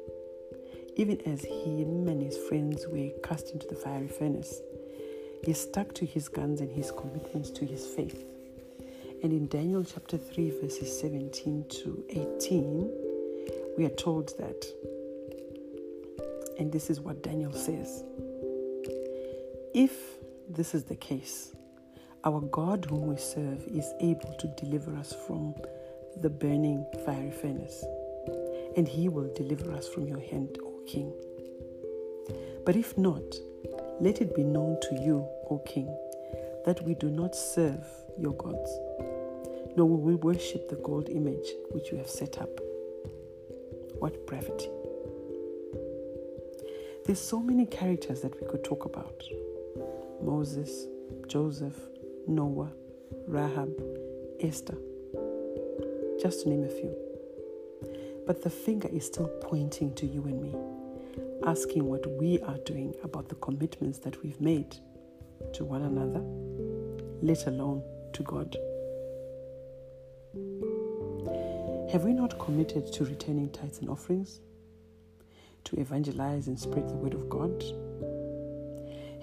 Even 0.95 1.21
as 1.27 1.43
him 1.43 2.07
and 2.07 2.21
his 2.21 2.37
friends 2.37 2.87
were 2.87 3.09
cast 3.23 3.51
into 3.51 3.67
the 3.67 3.75
fiery 3.75 4.07
furnace, 4.07 4.61
he 5.43 5.53
stuck 5.53 5.93
to 5.95 6.05
his 6.05 6.27
guns 6.27 6.59
and 6.59 6.71
his 6.71 6.91
commitments 6.91 7.49
to 7.51 7.65
his 7.65 7.85
faith. 7.85 8.23
And 9.23 9.33
in 9.33 9.47
Daniel 9.47 9.83
chapter 9.83 10.17
3, 10.17 10.51
verses 10.61 10.99
17 10.99 11.65
to 11.69 12.03
18, 12.09 12.91
we 13.77 13.85
are 13.85 13.95
told 13.95 14.37
that, 14.37 14.65
and 16.59 16.71
this 16.71 16.89
is 16.89 16.99
what 16.99 17.23
Daniel 17.23 17.51
says 17.51 18.03
If 19.73 19.97
this 20.47 20.75
is 20.75 20.83
the 20.83 20.95
case, 20.95 21.55
Our 22.23 22.41
God, 22.41 22.85
whom 22.85 23.07
we 23.07 23.17
serve, 23.17 23.63
is 23.67 23.91
able 24.01 24.33
to 24.39 24.47
deliver 24.63 24.95
us 24.95 25.13
from 25.25 25.55
the 26.21 26.29
burning 26.29 26.85
fiery 27.05 27.31
furnace, 27.31 27.85
and 28.75 28.87
he 28.87 29.09
will 29.09 29.33
deliver 29.33 29.71
us 29.71 29.87
from 29.87 30.07
your 30.07 30.19
hand, 30.19 30.57
O 30.63 30.81
King. 30.87 31.11
But 32.65 32.75
if 32.75 32.97
not, 32.97 33.23
let 33.99 34.21
it 34.21 34.35
be 34.35 34.43
known 34.43 34.79
to 34.81 34.95
you, 34.95 35.27
O 35.49 35.61
King, 35.65 35.87
that 36.65 36.83
we 36.83 36.93
do 36.93 37.09
not 37.09 37.35
serve 37.35 37.85
your 38.17 38.33
gods, 38.33 38.71
will 39.85 40.01
we 40.01 40.15
worship 40.15 40.69
the 40.69 40.75
gold 40.77 41.09
image 41.09 41.47
which 41.71 41.91
you 41.91 41.97
have 41.97 42.09
set 42.09 42.39
up. 42.39 42.49
What 43.99 44.25
brevity! 44.25 44.69
There's 47.05 47.21
so 47.21 47.39
many 47.39 47.65
characters 47.65 48.21
that 48.21 48.39
we 48.41 48.47
could 48.47 48.63
talk 48.63 48.85
about 48.85 49.23
Moses, 50.21 50.87
Joseph, 51.27 51.79
Noah, 52.27 52.71
Rahab, 53.27 53.71
Esther, 54.41 54.77
just 56.21 56.43
to 56.43 56.49
name 56.49 56.63
a 56.63 56.69
few. 56.69 56.95
But 58.25 58.43
the 58.43 58.49
finger 58.49 58.89
is 58.91 59.05
still 59.05 59.29
pointing 59.41 59.93
to 59.95 60.05
you 60.05 60.23
and 60.25 60.41
me, 60.41 60.53
asking 61.45 61.85
what 61.85 62.05
we 62.19 62.41
are 62.41 62.57
doing 62.65 62.93
about 63.03 63.29
the 63.29 63.35
commitments 63.35 63.99
that 63.99 64.21
we've 64.21 64.41
made 64.41 64.75
to 65.53 65.63
one 65.63 65.83
another, 65.83 66.21
let 67.21 67.47
alone 67.47 67.83
to 68.13 68.23
God. 68.23 68.57
Have 71.97 72.05
we 72.05 72.13
not 72.13 72.37
committed 72.37 72.93
to 72.93 73.05
returning 73.05 73.49
tithes 73.49 73.79
and 73.79 73.89
offerings? 73.89 74.39
To 75.63 75.79
evangelize 75.79 76.45
and 76.45 76.59
spread 76.59 76.87
the 76.87 76.93
word 76.93 77.15
of 77.15 77.27
God? 77.27 77.63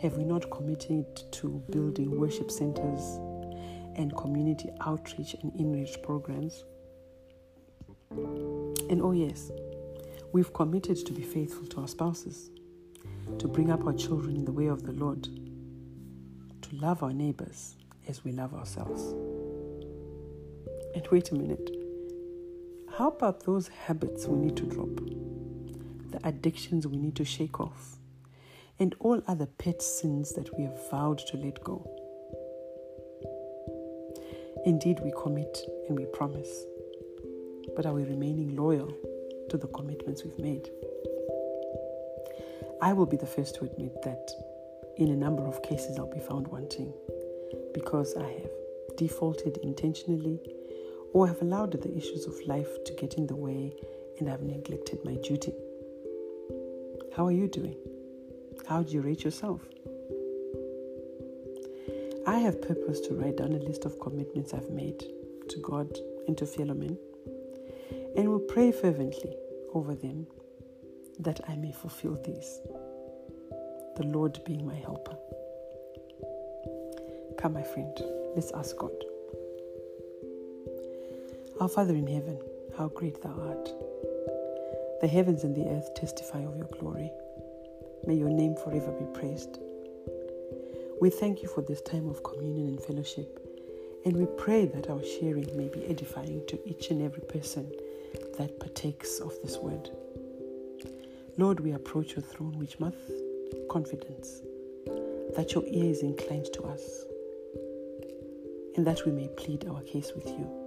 Have 0.02 0.16
we 0.16 0.24
not 0.24 0.50
committed 0.50 1.06
to 1.34 1.62
building 1.70 2.18
worship 2.18 2.50
centers 2.50 3.20
and 3.94 4.12
community 4.16 4.70
outreach 4.80 5.36
and 5.40 5.54
enrich 5.54 6.02
programs? 6.02 6.64
And 8.10 9.00
oh, 9.00 9.12
yes, 9.12 9.52
we've 10.32 10.52
committed 10.52 10.96
to 11.06 11.12
be 11.12 11.22
faithful 11.22 11.68
to 11.68 11.82
our 11.82 11.86
spouses, 11.86 12.50
to 13.38 13.46
bring 13.46 13.70
up 13.70 13.86
our 13.86 13.94
children 13.94 14.34
in 14.34 14.44
the 14.44 14.52
way 14.52 14.66
of 14.66 14.82
the 14.82 14.94
Lord, 14.94 15.22
to 15.22 16.68
love 16.72 17.04
our 17.04 17.12
neighbors 17.12 17.76
as 18.08 18.24
we 18.24 18.32
love 18.32 18.52
ourselves. 18.52 19.12
And 20.96 21.06
wait 21.12 21.30
a 21.30 21.36
minute. 21.36 21.73
How 22.96 23.08
about 23.08 23.44
those 23.44 23.66
habits 23.66 24.26
we 24.26 24.38
need 24.38 24.56
to 24.56 24.62
drop? 24.62 24.94
The 26.12 26.20
addictions 26.22 26.86
we 26.86 26.96
need 26.96 27.16
to 27.16 27.24
shake 27.24 27.58
off? 27.58 27.96
And 28.78 28.94
all 29.00 29.20
other 29.26 29.46
pet 29.46 29.82
sins 29.82 30.32
that 30.34 30.56
we 30.56 30.62
have 30.62 30.90
vowed 30.92 31.18
to 31.18 31.36
let 31.36 31.64
go? 31.64 31.82
Indeed, 34.64 35.00
we 35.02 35.12
commit 35.20 35.58
and 35.88 35.98
we 35.98 36.04
promise. 36.06 36.66
But 37.74 37.84
are 37.84 37.94
we 37.94 38.04
remaining 38.04 38.54
loyal 38.54 38.94
to 39.50 39.58
the 39.58 39.66
commitments 39.66 40.22
we've 40.22 40.38
made? 40.38 40.68
I 42.80 42.92
will 42.92 43.06
be 43.06 43.16
the 43.16 43.26
first 43.26 43.56
to 43.56 43.64
admit 43.64 44.02
that 44.02 44.30
in 44.98 45.10
a 45.10 45.16
number 45.16 45.42
of 45.42 45.64
cases 45.64 45.98
I'll 45.98 46.14
be 46.14 46.20
found 46.20 46.46
wanting 46.46 46.92
because 47.72 48.14
I 48.16 48.28
have 48.28 48.96
defaulted 48.96 49.58
intentionally 49.64 50.38
Oh, 51.14 51.20
or 51.20 51.28
have 51.28 51.42
allowed 51.42 51.72
the 51.72 51.96
issues 51.96 52.26
of 52.26 52.34
life 52.46 52.84
to 52.84 52.92
get 52.94 53.14
in 53.14 53.26
the 53.26 53.36
way 53.36 53.72
and 54.18 54.28
have 54.28 54.42
neglected 54.42 54.98
my 55.04 55.14
duty. 55.14 55.52
How 57.16 57.26
are 57.26 57.32
you 57.32 57.46
doing? 57.46 57.76
How 58.66 58.82
do 58.82 58.92
you 58.92 59.00
rate 59.00 59.22
yourself? 59.22 59.60
I 62.26 62.38
have 62.38 62.60
purpose 62.60 63.00
to 63.00 63.14
write 63.14 63.36
down 63.36 63.52
a 63.52 63.58
list 63.58 63.84
of 63.84 64.00
commitments 64.00 64.54
I've 64.54 64.70
made 64.70 65.04
to 65.48 65.58
God 65.62 65.96
and 66.26 66.36
to 66.38 66.46
fellow 66.46 66.74
men, 66.74 66.98
and 68.16 68.28
will 68.28 68.40
pray 68.40 68.72
fervently 68.72 69.36
over 69.72 69.94
them 69.94 70.26
that 71.20 71.40
I 71.48 71.54
may 71.56 71.70
fulfill 71.70 72.18
these, 72.24 72.60
the 73.96 74.04
Lord 74.04 74.40
being 74.44 74.66
my 74.66 74.74
helper. 74.74 75.16
Come, 77.38 77.52
my 77.52 77.62
friend, 77.62 77.92
let's 78.34 78.50
ask 78.52 78.76
God. 78.76 79.03
Our 81.60 81.68
Father 81.68 81.94
in 81.94 82.08
heaven, 82.08 82.40
how 82.76 82.88
great 82.88 83.22
thou 83.22 83.30
art. 83.30 83.70
The 85.00 85.06
heavens 85.06 85.44
and 85.44 85.54
the 85.54 85.68
earth 85.68 85.94
testify 85.94 86.40
of 86.40 86.56
your 86.56 86.66
glory. 86.66 87.12
May 88.08 88.14
your 88.14 88.28
name 88.28 88.56
forever 88.56 88.90
be 88.90 89.04
praised. 89.16 89.60
We 91.00 91.10
thank 91.10 91.42
you 91.42 91.48
for 91.48 91.62
this 91.62 91.80
time 91.82 92.08
of 92.08 92.24
communion 92.24 92.66
and 92.66 92.82
fellowship, 92.82 93.38
and 94.04 94.16
we 94.16 94.26
pray 94.36 94.66
that 94.66 94.90
our 94.90 95.00
sharing 95.04 95.56
may 95.56 95.68
be 95.68 95.86
edifying 95.86 96.44
to 96.48 96.58
each 96.68 96.90
and 96.90 97.00
every 97.00 97.22
person 97.22 97.70
that 98.36 98.58
partakes 98.58 99.20
of 99.20 99.32
this 99.40 99.56
word. 99.56 99.90
Lord, 101.38 101.60
we 101.60 101.70
approach 101.70 102.16
your 102.16 102.22
throne 102.22 102.58
with 102.58 102.80
much 102.80 102.94
confidence 103.70 104.42
that 105.36 105.52
your 105.54 105.62
ear 105.68 105.90
is 105.90 106.02
inclined 106.02 106.52
to 106.54 106.64
us 106.64 107.04
and 108.76 108.84
that 108.84 109.06
we 109.06 109.12
may 109.12 109.28
plead 109.36 109.68
our 109.68 109.82
case 109.82 110.12
with 110.16 110.26
you. 110.26 110.63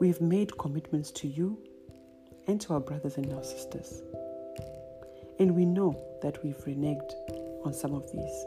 We 0.00 0.06
have 0.08 0.20
made 0.20 0.56
commitments 0.58 1.10
to 1.12 1.26
you 1.26 1.58
and 2.46 2.60
to 2.60 2.74
our 2.74 2.80
brothers 2.80 3.16
and 3.16 3.32
our 3.32 3.42
sisters. 3.42 4.02
And 5.40 5.56
we 5.56 5.64
know 5.64 6.00
that 6.22 6.42
we've 6.44 6.56
reneged 6.58 7.12
on 7.64 7.74
some 7.74 7.94
of 7.94 8.10
these. 8.12 8.46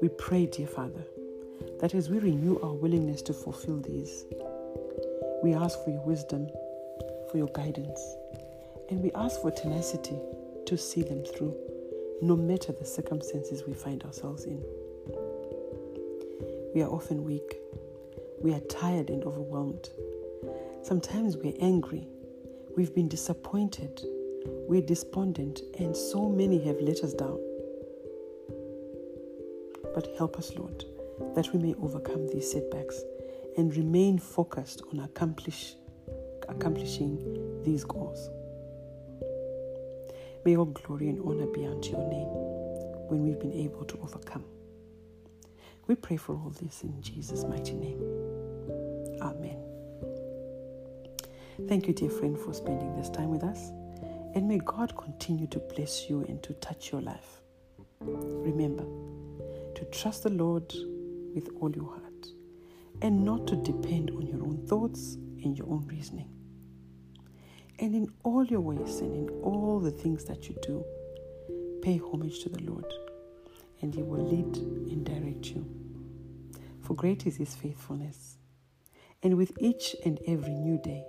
We 0.00 0.08
pray, 0.08 0.46
dear 0.46 0.68
Father, 0.68 1.04
that 1.80 1.94
as 1.94 2.08
we 2.08 2.20
renew 2.20 2.60
our 2.60 2.72
willingness 2.72 3.22
to 3.22 3.32
fulfill 3.32 3.80
these, 3.80 4.24
we 5.42 5.52
ask 5.52 5.82
for 5.82 5.90
your 5.90 6.02
wisdom, 6.02 6.48
for 7.30 7.36
your 7.36 7.48
guidance, 7.48 8.00
and 8.88 9.02
we 9.02 9.10
ask 9.12 9.40
for 9.40 9.50
tenacity 9.50 10.18
to 10.66 10.78
see 10.78 11.02
them 11.02 11.24
through, 11.24 11.56
no 12.22 12.36
matter 12.36 12.72
the 12.72 12.84
circumstances 12.84 13.64
we 13.66 13.74
find 13.74 14.04
ourselves 14.04 14.44
in. 14.44 14.62
We 16.72 16.82
are 16.82 16.88
often 16.88 17.24
weak. 17.24 17.56
We 18.40 18.54
are 18.54 18.60
tired 18.60 19.10
and 19.10 19.24
overwhelmed. 19.24 19.88
Sometimes 20.82 21.36
we're 21.36 21.54
angry, 21.60 22.08
we've 22.76 22.94
been 22.94 23.08
disappointed, 23.08 24.00
we're 24.66 24.80
despondent, 24.80 25.60
and 25.78 25.94
so 25.94 26.28
many 26.28 26.58
have 26.64 26.80
let 26.80 27.00
us 27.00 27.12
down. 27.12 27.38
But 29.94 30.08
help 30.16 30.38
us, 30.38 30.54
Lord, 30.56 30.84
that 31.34 31.52
we 31.52 31.60
may 31.60 31.74
overcome 31.82 32.28
these 32.28 32.50
setbacks 32.50 33.02
and 33.58 33.76
remain 33.76 34.18
focused 34.18 34.82
on 34.92 35.00
accomplish, 35.00 35.74
accomplishing 36.48 37.62
these 37.62 37.84
goals. 37.84 38.30
May 40.46 40.56
all 40.56 40.64
glory 40.64 41.10
and 41.10 41.20
honor 41.20 41.46
be 41.46 41.66
unto 41.66 41.90
your 41.90 42.08
name 42.08 42.28
when 43.08 43.22
we've 43.22 43.38
been 43.38 43.52
able 43.52 43.84
to 43.84 43.98
overcome. 44.02 44.44
We 45.86 45.94
pray 45.94 46.16
for 46.16 46.36
all 46.36 46.54
this 46.62 46.82
in 46.82 47.02
Jesus' 47.02 47.44
mighty 47.44 47.74
name. 47.74 48.00
Amen. 49.20 49.69
Thank 51.68 51.86
you, 51.86 51.94
dear 51.94 52.10
friend, 52.10 52.38
for 52.38 52.52
spending 52.52 52.94
this 52.96 53.08
time 53.10 53.30
with 53.30 53.44
us. 53.44 53.70
And 54.34 54.48
may 54.48 54.58
God 54.58 54.96
continue 54.96 55.46
to 55.48 55.58
bless 55.58 56.08
you 56.08 56.24
and 56.28 56.42
to 56.42 56.52
touch 56.54 56.92
your 56.92 57.00
life. 57.00 57.40
Remember 58.00 58.84
to 59.74 59.84
trust 59.86 60.22
the 60.22 60.30
Lord 60.30 60.72
with 61.34 61.48
all 61.60 61.70
your 61.70 61.86
heart 61.86 62.26
and 63.02 63.24
not 63.24 63.46
to 63.48 63.56
depend 63.56 64.10
on 64.10 64.26
your 64.26 64.42
own 64.42 64.66
thoughts 64.66 65.14
and 65.42 65.56
your 65.56 65.68
own 65.68 65.86
reasoning. 65.86 66.28
And 67.78 67.94
in 67.94 68.12
all 68.24 68.44
your 68.44 68.60
ways 68.60 69.00
and 69.00 69.14
in 69.14 69.34
all 69.42 69.80
the 69.80 69.90
things 69.90 70.24
that 70.26 70.48
you 70.48 70.56
do, 70.62 70.84
pay 71.82 71.98
homage 71.98 72.40
to 72.40 72.50
the 72.50 72.62
Lord, 72.62 72.84
and 73.80 73.94
He 73.94 74.02
will 74.02 74.22
lead 74.22 74.56
and 74.56 75.04
direct 75.04 75.46
you. 75.46 75.66
For 76.82 76.94
great 76.94 77.26
is 77.26 77.36
His 77.36 77.54
faithfulness. 77.54 78.36
And 79.22 79.36
with 79.36 79.52
each 79.60 79.96
and 80.04 80.20
every 80.26 80.54
new 80.54 80.78
day, 80.78 81.04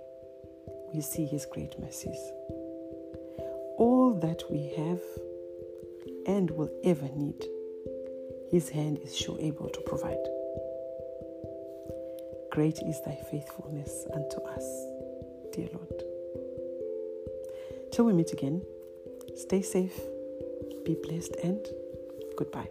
we 0.92 1.00
see 1.00 1.24
His 1.26 1.46
great 1.46 1.78
mercies. 1.80 2.20
All 3.78 4.18
that 4.20 4.42
we 4.50 4.68
have 4.76 5.00
and 6.26 6.50
will 6.50 6.70
ever 6.84 7.08
need, 7.16 7.44
His 8.50 8.68
hand 8.68 8.98
is 9.02 9.16
sure 9.16 9.38
able 9.40 9.68
to 9.68 9.80
provide. 9.82 10.24
Great 12.50 12.78
is 12.82 13.00
thy 13.02 13.18
faithfulness 13.30 14.06
unto 14.12 14.40
us, 14.42 14.86
dear 15.52 15.68
Lord. 15.72 16.04
Till 17.92 18.04
we 18.04 18.12
meet 18.12 18.32
again, 18.32 18.62
stay 19.36 19.62
safe, 19.62 19.98
be 20.84 20.96
blessed, 21.02 21.36
and 21.42 21.66
goodbye. 22.36 22.68